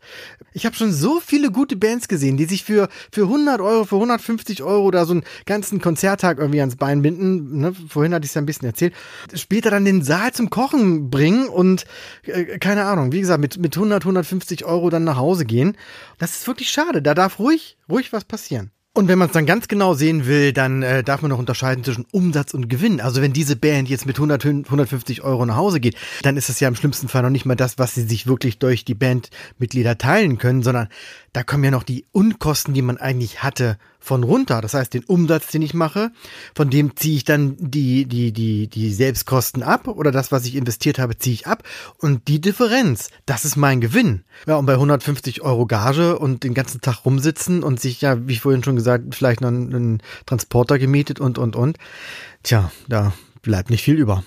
Ich 0.54 0.66
habe 0.66 0.76
schon 0.76 0.92
so 0.92 1.20
viele 1.20 1.52
gute 1.52 1.76
Bands 1.76 2.08
gesehen, 2.08 2.38
die 2.38 2.46
sich 2.46 2.64
für, 2.64 2.90
für 3.12 3.24
100 3.24 3.60
Euro, 3.60 3.86
für 3.86 3.96
150 3.96 4.62
Euro 4.64 4.86
oder 4.86 5.06
so 5.06 5.14
einen 5.14 5.24
ganzen 5.46 5.82
Konzerttag 5.82 6.38
irgendwie 6.38 6.60
ans 6.60 6.76
Bein 6.76 7.02
binden. 7.02 7.60
Ne? 7.60 7.74
Vorhin 7.90 8.14
hatte 8.14 8.26
ich 8.26 8.32
es 8.32 8.36
ja 8.36 8.42
ein 8.42 8.46
bisschen 8.46 8.68
erzählt. 8.68 8.94
Später 9.34 9.72
dann 9.72 9.86
den 9.86 10.04
Saal 10.04 10.32
zum 10.32 10.50
Kochen 10.50 11.10
bringen 11.10 11.48
und 11.48 11.86
äh, 12.24 12.60
keine 12.60 12.86
Ahnung, 12.86 13.12
wie 13.12 13.22
gesagt, 13.22 13.42
mit, 13.42 13.58
mit 13.58 13.76
100, 13.76 14.04
150 14.04 14.66
Euro 14.66 14.90
dann 14.90 15.04
nach 15.04 15.18
Hause 15.18 15.46
gehen. 15.46 15.76
Das 16.20 16.32
ist 16.32 16.48
wirklich 16.48 16.70
schade. 16.70 17.02
Da 17.02 17.14
darf 17.14 17.40
ruhig, 17.40 17.78
ruhig 17.90 18.14
was 18.14 18.26
passieren. 18.26 18.72
Und 18.96 19.08
wenn 19.08 19.18
man 19.18 19.26
es 19.26 19.34
dann 19.34 19.48
ganz 19.48 19.68
genau 19.68 19.96
sehen 19.96 20.28
will, 20.28 20.54
dann 20.54 20.84
äh, 20.84 21.04
darf 21.04 21.24
man 21.24 21.30
noch 21.30 21.40
unterscheiden 21.40 21.84
zwischen 21.84 22.06
Umsatz 22.12 22.54
und 22.54 22.70
Gewinn. 22.70 23.02
Also 23.02 23.24
wenn 23.24 23.34
diese 23.34 23.56
Band 23.56 23.90
jetzt 23.90 24.06
mit 24.06 24.18
100, 24.18 24.46
150 24.46 25.24
Euro 25.24 25.48
nach 25.48 25.56
Hause 25.56 25.80
geht, 25.80 25.96
dann 26.22 26.38
ist 26.38 26.48
es 26.48 26.60
ja 26.60 26.68
im 26.68 26.76
schlimmsten 26.76 27.08
Fall 27.08 27.24
noch 27.24 27.32
nicht 27.32 27.46
mal 27.46 27.56
das, 27.56 27.80
was 27.80 27.96
sie 27.96 28.04
sich 28.04 28.28
wirklich 28.28 28.60
durch 28.60 28.86
die 28.86 28.94
Bandmitglieder 28.94 29.98
teilen 29.98 30.38
können, 30.38 30.62
sondern 30.62 30.90
da 31.32 31.42
kommen 31.42 31.64
ja 31.64 31.72
noch 31.72 31.82
die 31.82 32.06
Unkosten, 32.12 32.76
die 32.76 32.84
man 32.84 32.98
eigentlich 32.98 33.42
hatte, 33.42 33.80
von 34.04 34.24
runter. 34.24 34.60
Das 34.60 34.74
heißt, 34.74 34.94
den 34.94 35.06
Umsatz, 35.06 35.48
den 35.48 35.62
ich 35.62 35.74
mache, 35.74 36.12
von 36.54 36.70
dem 36.70 36.96
ziehe 36.98 37.16
ich 37.16 37.24
dann 37.24 37.56
die, 37.58 38.06
die, 38.06 38.34
die, 38.34 38.68
die 38.68 38.94
Selbstkosten 38.94 39.64
ab 39.64 39.88
oder 39.88 40.12
das, 40.12 40.32
was 40.32 40.46
ich 40.46 40.56
investiert 40.56 41.00
habe, 41.00 41.18
ziehe 41.18 41.34
ich 41.34 41.48
ab. 41.48 41.64
Und 41.98 42.28
die 42.28 42.42
Differenz, 42.42 43.10
das 43.26 43.46
ist 43.46 43.56
mein 43.56 43.80
Gewinn. 43.80 44.24
Ja, 44.46 44.58
und 44.58 44.66
bei 44.66 44.74
150 44.74 45.42
Euro 45.42 45.66
Gage 45.66 46.20
und 46.20 46.44
den 46.44 46.54
ganzen 46.54 46.82
Tag 46.82 47.06
rumsitzen 47.06 47.64
und 47.64 47.80
sich, 47.80 48.02
ja, 48.02 48.28
wie 48.28 48.36
vorhin 48.36 48.64
schon 48.64 48.76
gesagt, 48.76 49.16
vielleicht 49.16 49.40
noch 49.40 49.48
einen, 49.48 49.74
einen 49.74 50.04
Transporter 50.26 50.78
gemietet 50.78 51.22
und, 51.22 51.38
und, 51.38 51.56
und. 51.56 51.78
Tja, 52.44 52.72
da 52.90 53.14
bleibt 53.42 53.70
nicht 53.70 53.84
viel 53.84 53.96
über. 53.96 54.26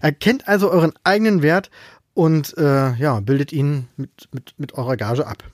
Erkennt 0.00 0.48
also 0.48 0.68
euren 0.68 0.92
eigenen 1.04 1.42
Wert 1.42 1.70
und 2.12 2.58
äh, 2.58 2.94
ja, 2.96 3.20
bildet 3.20 3.52
ihn 3.52 3.86
mit, 3.96 4.28
mit, 4.32 4.54
mit 4.58 4.74
eurer 4.74 4.96
Gage 4.96 5.28
ab 5.28 5.44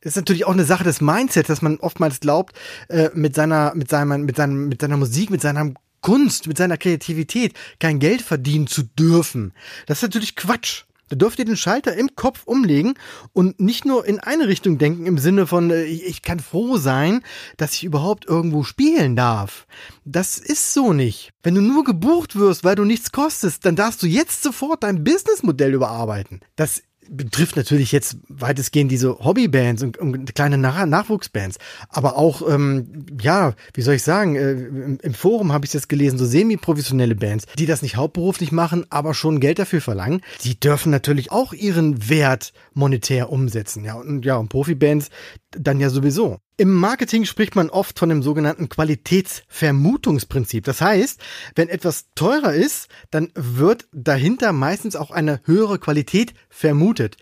ist 0.00 0.16
natürlich 0.16 0.44
auch 0.46 0.52
eine 0.52 0.64
Sache 0.64 0.84
des 0.84 1.00
Mindsets, 1.00 1.48
dass 1.48 1.62
man 1.62 1.78
oftmals 1.78 2.20
glaubt, 2.20 2.56
äh, 2.88 3.10
mit 3.14 3.34
seiner, 3.34 3.74
mit 3.74 3.90
seinem, 3.90 4.24
mit 4.24 4.36
seinem, 4.36 4.68
mit 4.68 4.80
seiner 4.80 4.96
Musik, 4.96 5.30
mit 5.30 5.42
seiner 5.42 5.72
Kunst, 6.00 6.46
mit 6.46 6.58
seiner 6.58 6.76
Kreativität 6.76 7.54
kein 7.80 7.98
Geld 7.98 8.22
verdienen 8.22 8.66
zu 8.66 8.82
dürfen. 8.84 9.52
Das 9.86 9.98
ist 9.98 10.02
natürlich 10.02 10.36
Quatsch. 10.36 10.84
Da 11.08 11.14
dürft 11.14 11.38
ihr 11.38 11.44
den 11.44 11.56
Schalter 11.56 11.94
im 11.96 12.16
Kopf 12.16 12.42
umlegen 12.46 12.94
und 13.32 13.60
nicht 13.60 13.84
nur 13.84 14.06
in 14.06 14.18
eine 14.18 14.48
Richtung 14.48 14.76
denken 14.76 15.06
im 15.06 15.18
Sinne 15.18 15.46
von, 15.46 15.70
äh, 15.70 15.84
ich 15.84 16.22
kann 16.22 16.40
froh 16.40 16.78
sein, 16.78 17.22
dass 17.56 17.74
ich 17.74 17.84
überhaupt 17.84 18.26
irgendwo 18.26 18.64
spielen 18.64 19.14
darf. 19.14 19.66
Das 20.04 20.38
ist 20.38 20.72
so 20.72 20.92
nicht. 20.92 21.30
Wenn 21.44 21.54
du 21.54 21.60
nur 21.60 21.84
gebucht 21.84 22.34
wirst, 22.36 22.64
weil 22.64 22.74
du 22.74 22.84
nichts 22.84 23.12
kostest, 23.12 23.64
dann 23.64 23.76
darfst 23.76 24.02
du 24.02 24.06
jetzt 24.08 24.42
sofort 24.42 24.82
dein 24.82 25.04
Businessmodell 25.04 25.74
überarbeiten. 25.74 26.40
Das 26.56 26.82
betrifft 27.10 27.56
natürlich 27.56 27.92
jetzt 27.92 28.18
weitestgehend 28.28 28.90
diese 28.90 29.18
Hobbybands 29.18 29.82
und, 29.82 29.98
und 29.98 30.34
kleine 30.34 30.58
Nach 30.58 30.84
Nachwuchsbands, 30.86 31.58
aber 31.88 32.16
auch, 32.16 32.42
ähm, 32.48 33.06
ja, 33.20 33.54
wie 33.74 33.82
soll 33.82 33.94
ich 33.94 34.02
sagen, 34.02 34.36
äh, 34.36 34.52
im, 34.52 34.98
im, 35.02 35.14
Forum 35.14 35.52
habe 35.52 35.64
ich 35.66 35.72
jetzt 35.72 35.88
gelesen, 35.88 36.18
so 36.18 36.26
semi-professionelle 36.26 37.14
Bands, 37.14 37.46
die 37.58 37.66
das 37.66 37.82
nicht 37.82 37.96
hauptberuflich 37.96 38.52
machen, 38.52 38.86
aber 38.90 39.14
schon 39.14 39.40
Geld 39.40 39.58
dafür 39.58 39.80
verlangen, 39.80 40.20
die 40.42 40.58
dürfen 40.58 40.90
natürlich 40.90 41.32
auch 41.32 41.52
ihren 41.52 42.08
Wert 42.08 42.52
monetär 42.74 43.30
umsetzen, 43.30 43.84
ja, 43.84 43.94
und 43.94 44.24
ja, 44.24 44.36
und 44.36 44.48
Profibands 44.48 45.10
dann 45.50 45.80
ja 45.80 45.90
sowieso. 45.90 46.38
Im 46.58 46.72
Marketing 46.72 47.26
spricht 47.26 47.54
man 47.54 47.68
oft 47.68 47.98
von 47.98 48.08
dem 48.08 48.22
sogenannten 48.22 48.70
Qualitätsvermutungsprinzip. 48.70 50.64
Das 50.64 50.80
heißt, 50.80 51.20
wenn 51.54 51.68
etwas 51.68 52.06
teurer 52.14 52.54
ist, 52.54 52.88
dann 53.10 53.30
wird 53.34 53.86
dahinter 53.92 54.52
meistens 54.52 54.96
auch 54.96 55.10
eine 55.10 55.42
höhere 55.44 55.78
Qualität 55.78 56.32
vermutet. 56.48 57.18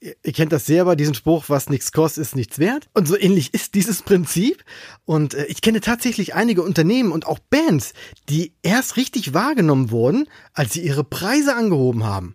Ihr 0.00 0.32
kennt 0.32 0.50
das 0.52 0.64
sehr 0.64 0.86
bei 0.86 0.96
diesem 0.96 1.12
Spruch, 1.12 1.50
was 1.50 1.68
nichts 1.68 1.92
kostet, 1.92 2.22
ist 2.22 2.34
nichts 2.34 2.58
wert. 2.58 2.88
Und 2.94 3.06
so 3.06 3.18
ähnlich 3.18 3.52
ist 3.52 3.74
dieses 3.74 4.00
Prinzip. 4.00 4.64
Und 5.04 5.34
äh, 5.34 5.44
ich 5.44 5.60
kenne 5.60 5.82
tatsächlich 5.82 6.34
einige 6.34 6.62
Unternehmen 6.62 7.12
und 7.12 7.26
auch 7.26 7.38
Bands, 7.38 7.92
die 8.30 8.54
erst 8.62 8.96
richtig 8.96 9.34
wahrgenommen 9.34 9.90
wurden, 9.90 10.26
als 10.54 10.72
sie 10.72 10.80
ihre 10.80 11.04
Preise 11.04 11.54
angehoben 11.54 12.04
haben. 12.04 12.34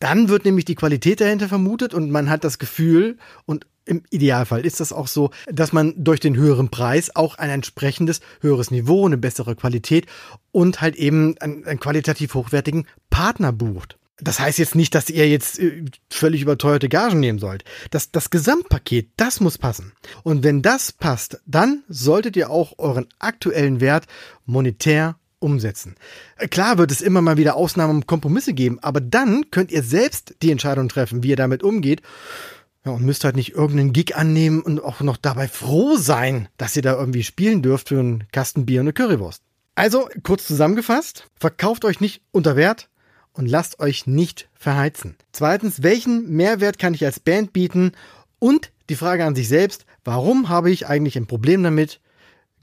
Dann 0.00 0.28
wird 0.28 0.44
nämlich 0.44 0.64
die 0.64 0.74
Qualität 0.74 1.20
dahinter 1.20 1.48
vermutet 1.48 1.94
und 1.94 2.10
man 2.10 2.30
hat 2.30 2.42
das 2.42 2.58
Gefühl 2.58 3.18
und 3.46 3.66
im 3.88 4.02
Idealfall 4.10 4.64
ist 4.64 4.80
das 4.80 4.92
auch 4.92 5.08
so, 5.08 5.30
dass 5.46 5.72
man 5.72 5.94
durch 5.96 6.20
den 6.20 6.36
höheren 6.36 6.68
Preis 6.68 7.14
auch 7.14 7.36
ein 7.36 7.50
entsprechendes 7.50 8.20
höheres 8.40 8.70
Niveau, 8.70 9.06
eine 9.06 9.18
bessere 9.18 9.56
Qualität 9.56 10.06
und 10.52 10.80
halt 10.80 10.96
eben 10.96 11.36
einen, 11.38 11.64
einen 11.64 11.80
qualitativ 11.80 12.34
hochwertigen 12.34 12.86
Partner 13.10 13.52
bucht. 13.52 13.98
Das 14.20 14.40
heißt 14.40 14.58
jetzt 14.58 14.74
nicht, 14.74 14.94
dass 14.94 15.10
ihr 15.10 15.28
jetzt 15.28 15.58
äh, 15.60 15.84
völlig 16.10 16.42
überteuerte 16.42 16.88
Gagen 16.88 17.20
nehmen 17.20 17.38
sollt. 17.38 17.64
Das, 17.90 18.10
das 18.10 18.30
Gesamtpaket, 18.30 19.10
das 19.16 19.40
muss 19.40 19.58
passen. 19.58 19.92
Und 20.24 20.42
wenn 20.42 20.60
das 20.60 20.90
passt, 20.92 21.40
dann 21.46 21.84
solltet 21.88 22.36
ihr 22.36 22.50
auch 22.50 22.74
euren 22.78 23.06
aktuellen 23.20 23.80
Wert 23.80 24.06
monetär 24.44 25.16
umsetzen. 25.38 25.94
Äh, 26.36 26.48
klar 26.48 26.78
wird 26.78 26.90
es 26.90 27.00
immer 27.00 27.22
mal 27.22 27.36
wieder 27.36 27.54
Ausnahmen 27.54 27.96
und 27.96 28.06
Kompromisse 28.08 28.54
geben, 28.54 28.80
aber 28.80 29.00
dann 29.00 29.50
könnt 29.52 29.70
ihr 29.70 29.84
selbst 29.84 30.34
die 30.42 30.50
Entscheidung 30.50 30.88
treffen, 30.88 31.22
wie 31.22 31.28
ihr 31.28 31.36
damit 31.36 31.62
umgeht. 31.62 32.02
Ja, 32.88 32.94
und 32.94 33.04
müsst 33.04 33.24
halt 33.24 33.36
nicht 33.36 33.52
irgendeinen 33.52 33.92
Gig 33.92 34.16
annehmen 34.16 34.62
und 34.62 34.82
auch 34.82 35.02
noch 35.02 35.18
dabei 35.18 35.46
froh 35.46 35.96
sein, 35.96 36.48
dass 36.56 36.74
ihr 36.74 36.80
da 36.80 36.98
irgendwie 36.98 37.22
spielen 37.22 37.60
dürft 37.60 37.90
für 37.90 37.98
einen 37.98 38.24
Kasten 38.32 38.64
Bier 38.64 38.80
und 38.80 38.86
eine 38.86 38.94
Currywurst. 38.94 39.42
Also, 39.74 40.08
kurz 40.22 40.46
zusammengefasst, 40.46 41.28
verkauft 41.38 41.84
euch 41.84 42.00
nicht 42.00 42.22
unter 42.30 42.56
Wert 42.56 42.88
und 43.34 43.46
lasst 43.46 43.78
euch 43.80 44.06
nicht 44.06 44.48
verheizen. 44.54 45.16
Zweitens, 45.32 45.82
welchen 45.82 46.30
Mehrwert 46.30 46.78
kann 46.78 46.94
ich 46.94 47.04
als 47.04 47.20
Band 47.20 47.52
bieten? 47.52 47.92
Und 48.38 48.72
die 48.88 48.96
Frage 48.96 49.26
an 49.26 49.34
sich 49.34 49.48
selbst, 49.48 49.84
warum 50.02 50.48
habe 50.48 50.70
ich 50.70 50.86
eigentlich 50.86 51.18
ein 51.18 51.26
Problem 51.26 51.62
damit, 51.62 52.00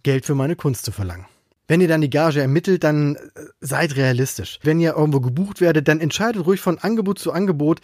Geld 0.01 0.25
für 0.25 0.33
meine 0.33 0.55
Kunst 0.55 0.85
zu 0.85 0.91
verlangen? 0.91 1.27
Wenn 1.67 1.81
ihr 1.81 1.87
dann 1.87 2.01
die 2.01 2.09
Gage 2.09 2.41
ermittelt, 2.41 2.83
dann 2.83 3.15
äh, 3.15 3.19
seid 3.59 3.95
realistisch. 3.95 4.59
Wenn 4.61 4.79
ihr 4.79 4.95
irgendwo 4.95 5.19
gebucht 5.19 5.61
werdet, 5.61 5.87
dann 5.87 5.99
entscheidet 5.99 6.45
ruhig 6.45 6.61
von 6.61 6.77
Angebot 6.77 7.17
zu 7.17 7.31
Angebot, 7.31 7.81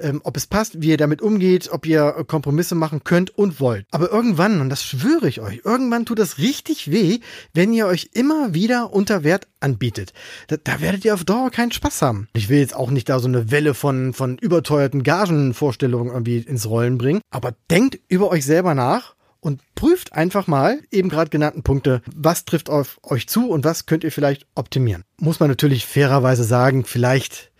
ähm, 0.00 0.20
ob 0.24 0.36
es 0.36 0.46
passt, 0.46 0.82
wie 0.82 0.88
ihr 0.88 0.96
damit 0.96 1.22
umgeht, 1.22 1.70
ob 1.70 1.86
ihr 1.86 2.24
Kompromisse 2.26 2.74
machen 2.74 3.04
könnt 3.04 3.36
und 3.36 3.60
wollt. 3.60 3.86
Aber 3.90 4.10
irgendwann, 4.10 4.60
und 4.60 4.68
das 4.68 4.84
schwöre 4.84 5.28
ich 5.28 5.40
euch, 5.40 5.60
irgendwann 5.64 6.06
tut 6.06 6.18
das 6.18 6.38
richtig 6.38 6.90
weh, 6.90 7.20
wenn 7.54 7.72
ihr 7.72 7.86
euch 7.86 8.10
immer 8.14 8.54
wieder 8.54 8.92
unter 8.92 9.22
Wert 9.22 9.46
anbietet. 9.60 10.12
Da, 10.48 10.56
da 10.56 10.80
werdet 10.80 11.04
ihr 11.04 11.14
auf 11.14 11.24
Dauer 11.24 11.50
keinen 11.50 11.72
Spaß 11.72 12.02
haben. 12.02 12.28
Ich 12.34 12.48
will 12.48 12.58
jetzt 12.58 12.74
auch 12.74 12.90
nicht 12.90 13.08
da 13.08 13.20
so 13.20 13.28
eine 13.28 13.50
Welle 13.50 13.74
von, 13.74 14.12
von 14.12 14.38
überteuerten 14.38 15.02
Gagenvorstellungen 15.02 16.12
irgendwie 16.12 16.38
ins 16.38 16.68
Rollen 16.68 16.98
bringen, 16.98 17.20
aber 17.30 17.54
denkt 17.70 17.98
über 18.08 18.30
euch 18.30 18.44
selber 18.44 18.74
nach 18.74 19.14
und 19.40 19.62
prüft 19.74 20.12
einfach 20.12 20.46
mal 20.46 20.80
eben 20.90 21.08
gerade 21.08 21.30
genannten 21.30 21.62
Punkte, 21.62 22.02
was 22.14 22.44
trifft 22.44 22.70
auf 22.70 22.98
euch 23.02 23.26
zu 23.28 23.48
und 23.50 23.64
was 23.64 23.86
könnt 23.86 24.04
ihr 24.04 24.12
vielleicht 24.12 24.46
optimieren. 24.54 25.04
Muss 25.18 25.40
man 25.40 25.48
natürlich 25.48 25.86
fairerweise 25.86 26.44
sagen, 26.44 26.84
vielleicht, 26.84 27.50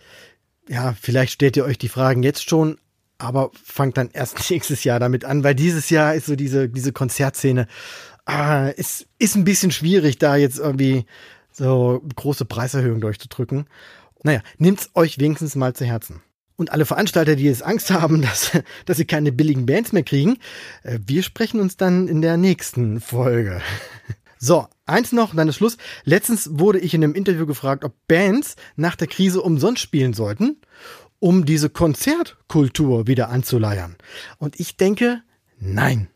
ja, 0.67 0.95
vielleicht 0.99 1.33
stellt 1.33 1.57
ihr 1.57 1.65
euch 1.65 1.77
die 1.77 1.89
Fragen 1.89 2.23
jetzt 2.23 2.47
schon, 2.47 2.77
aber 3.17 3.51
fangt 3.63 3.97
dann 3.97 4.09
erst 4.13 4.49
nächstes 4.49 4.83
Jahr 4.83 4.99
damit 4.99 5.25
an, 5.25 5.43
weil 5.43 5.55
dieses 5.55 5.89
Jahr 5.89 6.15
ist 6.15 6.27
so 6.27 6.35
diese, 6.35 6.69
diese 6.69 6.91
Konzertszene, 6.91 7.67
ah, 8.25 8.67
ist, 8.69 9.07
ist 9.17 9.35
ein 9.35 9.43
bisschen 9.43 9.71
schwierig, 9.71 10.17
da 10.17 10.35
jetzt 10.35 10.59
irgendwie 10.59 11.05
so 11.51 12.01
große 12.15 12.45
Preiserhöhungen 12.45 13.01
durchzudrücken. 13.01 13.65
Naja, 14.23 14.41
nehmt's 14.57 14.91
euch 14.93 15.19
wenigstens 15.19 15.55
mal 15.55 15.73
zu 15.73 15.85
Herzen. 15.85 16.21
Und 16.61 16.71
alle 16.71 16.85
Veranstalter, 16.85 17.35
die 17.35 17.45
jetzt 17.45 17.63
Angst 17.63 17.89
haben, 17.89 18.21
dass, 18.21 18.51
dass 18.85 18.97
sie 18.97 19.05
keine 19.05 19.31
billigen 19.31 19.65
Bands 19.65 19.93
mehr 19.93 20.03
kriegen, 20.03 20.37
äh, 20.83 20.99
wir 21.03 21.23
sprechen 21.23 21.59
uns 21.59 21.75
dann 21.75 22.07
in 22.07 22.21
der 22.21 22.37
nächsten 22.37 23.01
Folge. 23.01 23.61
So, 24.43 24.65
eins 24.87 25.11
noch, 25.11 25.35
dann 25.35 25.49
ist 25.49 25.57
Schluss. 25.57 25.77
Letztens 26.03 26.49
wurde 26.53 26.79
ich 26.79 26.95
in 26.95 27.03
einem 27.03 27.13
Interview 27.13 27.45
gefragt, 27.45 27.85
ob 27.85 27.93
Bands 28.07 28.55
nach 28.75 28.95
der 28.95 29.05
Krise 29.05 29.39
umsonst 29.39 29.83
spielen 29.83 30.13
sollten, 30.13 30.57
um 31.19 31.45
diese 31.45 31.69
Konzertkultur 31.69 33.05
wieder 33.05 33.29
anzuleiern. 33.29 33.97
Und 34.39 34.59
ich 34.59 34.77
denke, 34.77 35.21
nein. 35.59 36.07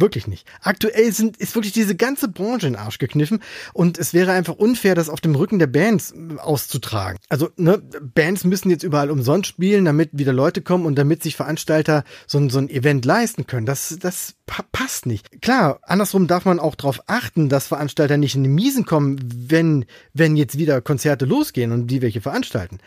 Wirklich 0.00 0.26
nicht. 0.26 0.48
Aktuell 0.62 1.12
sind, 1.12 1.36
ist 1.36 1.54
wirklich 1.54 1.74
diese 1.74 1.94
ganze 1.94 2.28
Branche 2.28 2.66
in 2.66 2.72
den 2.72 2.80
Arsch 2.80 2.98
gekniffen 2.98 3.40
und 3.74 3.98
es 3.98 4.14
wäre 4.14 4.32
einfach 4.32 4.54
unfair, 4.54 4.94
das 4.94 5.10
auf 5.10 5.20
dem 5.20 5.34
Rücken 5.34 5.58
der 5.58 5.66
Bands 5.66 6.12
äh, 6.12 6.38
auszutragen. 6.38 7.18
Also, 7.28 7.50
ne, 7.56 7.82
Bands 8.00 8.44
müssen 8.44 8.70
jetzt 8.70 8.82
überall 8.82 9.10
umsonst 9.10 9.48
spielen, 9.48 9.84
damit 9.84 10.10
wieder 10.12 10.32
Leute 10.32 10.62
kommen 10.62 10.86
und 10.86 10.96
damit 10.96 11.22
sich 11.22 11.36
Veranstalter 11.36 12.04
so, 12.26 12.38
ein 12.38 12.48
so 12.48 12.58
ein 12.58 12.70
Event 12.70 13.04
leisten 13.04 13.46
können. 13.46 13.66
Das, 13.66 13.96
das 14.00 14.34
passt 14.72 15.04
nicht. 15.06 15.42
Klar, 15.42 15.80
andersrum 15.82 16.26
darf 16.26 16.44
man 16.46 16.58
auch 16.58 16.74
darauf 16.74 17.02
achten, 17.06 17.48
dass 17.48 17.68
Veranstalter 17.68 18.16
nicht 18.16 18.34
in 18.34 18.42
die 18.42 18.48
Miesen 18.48 18.86
kommen, 18.86 19.20
wenn, 19.22 19.84
wenn 20.14 20.36
jetzt 20.36 20.56
wieder 20.56 20.80
Konzerte 20.80 21.26
losgehen 21.26 21.72
und 21.72 21.88
die 21.88 22.00
welche 22.00 22.20
veranstalten. 22.20 22.78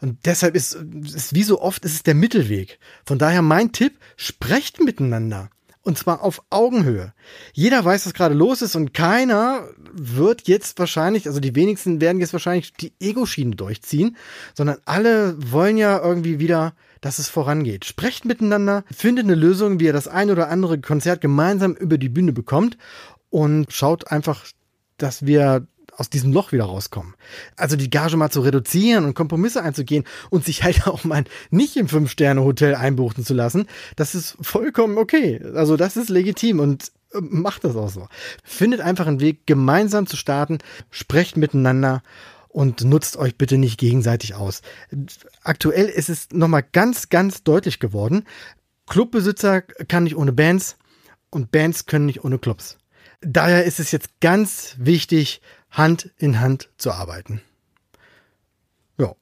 Und 0.00 0.26
deshalb 0.26 0.54
ist, 0.54 0.74
ist 0.74 1.34
wie 1.34 1.42
so 1.42 1.60
oft, 1.60 1.84
ist 1.84 1.94
es 1.94 2.02
der 2.02 2.14
Mittelweg. 2.14 2.78
Von 3.04 3.18
daher 3.18 3.42
mein 3.42 3.72
Tipp, 3.72 3.98
sprecht 4.16 4.82
miteinander. 4.82 5.50
Und 5.88 5.96
zwar 5.96 6.22
auf 6.22 6.42
Augenhöhe. 6.50 7.14
Jeder 7.54 7.82
weiß, 7.82 8.04
was 8.04 8.12
gerade 8.12 8.34
los 8.34 8.60
ist 8.60 8.76
und 8.76 8.92
keiner 8.92 9.70
wird 9.90 10.46
jetzt 10.46 10.78
wahrscheinlich, 10.78 11.26
also 11.26 11.40
die 11.40 11.54
wenigsten 11.54 12.02
werden 12.02 12.20
jetzt 12.20 12.34
wahrscheinlich 12.34 12.74
die 12.74 12.92
Ego-Schiene 13.00 13.56
durchziehen, 13.56 14.18
sondern 14.52 14.76
alle 14.84 15.34
wollen 15.50 15.78
ja 15.78 15.98
irgendwie 15.98 16.40
wieder, 16.40 16.74
dass 17.00 17.18
es 17.18 17.30
vorangeht. 17.30 17.86
Sprecht 17.86 18.26
miteinander, 18.26 18.84
findet 18.94 19.24
eine 19.24 19.34
Lösung, 19.34 19.80
wie 19.80 19.86
ihr 19.86 19.94
das 19.94 20.08
ein 20.08 20.30
oder 20.30 20.50
andere 20.50 20.78
Konzert 20.78 21.22
gemeinsam 21.22 21.72
über 21.72 21.96
die 21.96 22.10
Bühne 22.10 22.34
bekommt 22.34 22.76
und 23.30 23.72
schaut 23.72 24.12
einfach, 24.12 24.44
dass 24.98 25.24
wir 25.24 25.66
aus 25.98 26.08
diesem 26.08 26.32
Loch 26.32 26.52
wieder 26.52 26.64
rauskommen. 26.64 27.14
Also 27.56 27.76
die 27.76 27.90
Gage 27.90 28.16
mal 28.16 28.30
zu 28.30 28.40
reduzieren 28.40 29.04
und 29.04 29.14
Kompromisse 29.14 29.62
einzugehen 29.62 30.04
und 30.30 30.44
sich 30.44 30.62
halt 30.62 30.86
auch 30.86 31.04
mal 31.04 31.24
nicht 31.50 31.76
im 31.76 31.88
Fünf-Sterne-Hotel 31.88 32.76
einbuchten 32.76 33.24
zu 33.24 33.34
lassen, 33.34 33.66
das 33.96 34.14
ist 34.14 34.36
vollkommen 34.40 34.96
okay. 34.96 35.42
Also 35.54 35.76
das 35.76 35.96
ist 35.96 36.08
legitim 36.08 36.60
und 36.60 36.92
äh, 37.12 37.18
macht 37.20 37.64
das 37.64 37.74
auch 37.74 37.90
so. 37.90 38.06
Findet 38.44 38.80
einfach 38.80 39.08
einen 39.08 39.20
Weg, 39.20 39.46
gemeinsam 39.46 40.06
zu 40.06 40.16
starten, 40.16 40.58
sprecht 40.90 41.36
miteinander 41.36 42.02
und 42.48 42.84
nutzt 42.84 43.16
euch 43.16 43.36
bitte 43.36 43.58
nicht 43.58 43.78
gegenseitig 43.78 44.34
aus. 44.34 44.62
Aktuell 45.42 45.86
ist 45.86 46.08
es 46.08 46.28
nochmal 46.32 46.64
ganz, 46.72 47.08
ganz 47.08 47.42
deutlich 47.42 47.80
geworden. 47.80 48.24
Clubbesitzer 48.86 49.62
kann 49.62 50.04
nicht 50.04 50.16
ohne 50.16 50.32
Bands 50.32 50.76
und 51.30 51.50
Bands 51.50 51.86
können 51.86 52.06
nicht 52.06 52.24
ohne 52.24 52.38
Clubs. 52.38 52.78
Daher 53.20 53.64
ist 53.64 53.80
es 53.80 53.90
jetzt 53.90 54.20
ganz 54.20 54.76
wichtig, 54.78 55.42
Hand 55.70 56.10
in 56.18 56.40
Hand 56.40 56.68
zu 56.78 56.92
arbeiten. 56.92 57.40
Ja, 58.98 59.14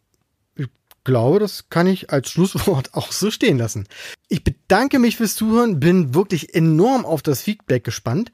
ich 0.55 0.69
glaube, 1.05 1.39
das 1.39 1.69
kann 1.69 1.87
ich 1.87 2.11
als 2.11 2.31
Schlusswort 2.31 2.91
auch 2.95 3.13
so 3.13 3.31
stehen 3.31 3.59
lassen. 3.59 3.87
Ich 4.29 4.45
bedanke 4.45 4.99
mich 4.99 5.17
fürs 5.17 5.35
Zuhören, 5.35 5.81
bin 5.81 6.15
wirklich 6.15 6.55
enorm 6.55 7.05
auf 7.05 7.23
das 7.23 7.43
Feedback 7.43 7.85
gespannt 7.85 8.33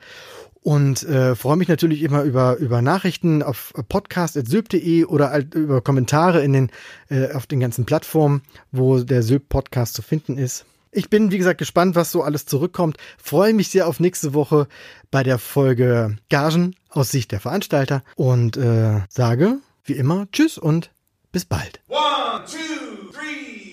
und 0.63 1.03
äh, 1.03 1.35
freue 1.35 1.57
mich 1.57 1.69
natürlich 1.69 2.03
immer 2.03 2.23
über 2.23 2.57
über 2.59 2.83
Nachrichten 2.83 3.43
auf 3.43 3.73
podcast.sylp.de 3.89 5.05
oder 5.05 5.37
über 5.55 5.81
Kommentare 5.81 6.43
in 6.43 6.53
den 6.53 6.71
äh, 7.09 7.33
auf 7.33 7.47
den 7.47 7.61
ganzen 7.61 7.85
Plattformen, 7.85 8.43
wo 8.71 9.01
der 9.01 9.23
Sylp 9.23 9.49
Podcast 9.49 9.95
zu 9.95 10.03
finden 10.03 10.39
ist. 10.39 10.65
Ich 10.95 11.09
bin, 11.09 11.31
wie 11.31 11.39
gesagt, 11.39 11.57
gespannt, 11.57 11.97
was 11.97 12.13
so 12.13 12.23
alles 12.23 12.45
zurückkommt. 12.45 12.99
Freue 13.17 13.55
mich 13.55 13.71
sehr 13.71 13.89
auf 13.89 13.99
nächste 13.99 14.35
Woche 14.35 14.69
bei 15.11 15.23
der 15.23 15.39
Folge 15.39 16.19
Gagen 16.29 16.77
aus 16.91 17.11
Sicht 17.11 17.33
der 17.33 17.41
Veranstalter 17.41 18.03
und 18.15 18.59
äh, 18.59 19.01
sage, 19.09 19.57
wie 19.85 19.95
immer, 19.95 20.27
Tschüss 20.33 20.59
und 20.59 20.91
bis 21.33 21.47
bald. 21.47 21.81
One, 21.89 22.45
two, 22.45 23.11
three. 23.11 23.73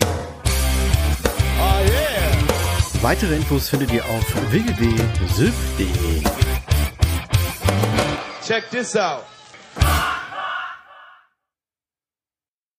Oh 1.60 1.82
yeah. 1.86 3.02
Weitere 3.02 3.36
Infos 3.36 3.68
findet 3.68 3.92
ihr 3.92 4.06
auf 4.06 4.52
www.sylp.de. 4.52 6.24
Check 8.48 8.70
this 8.72 8.96
out. 8.96 9.26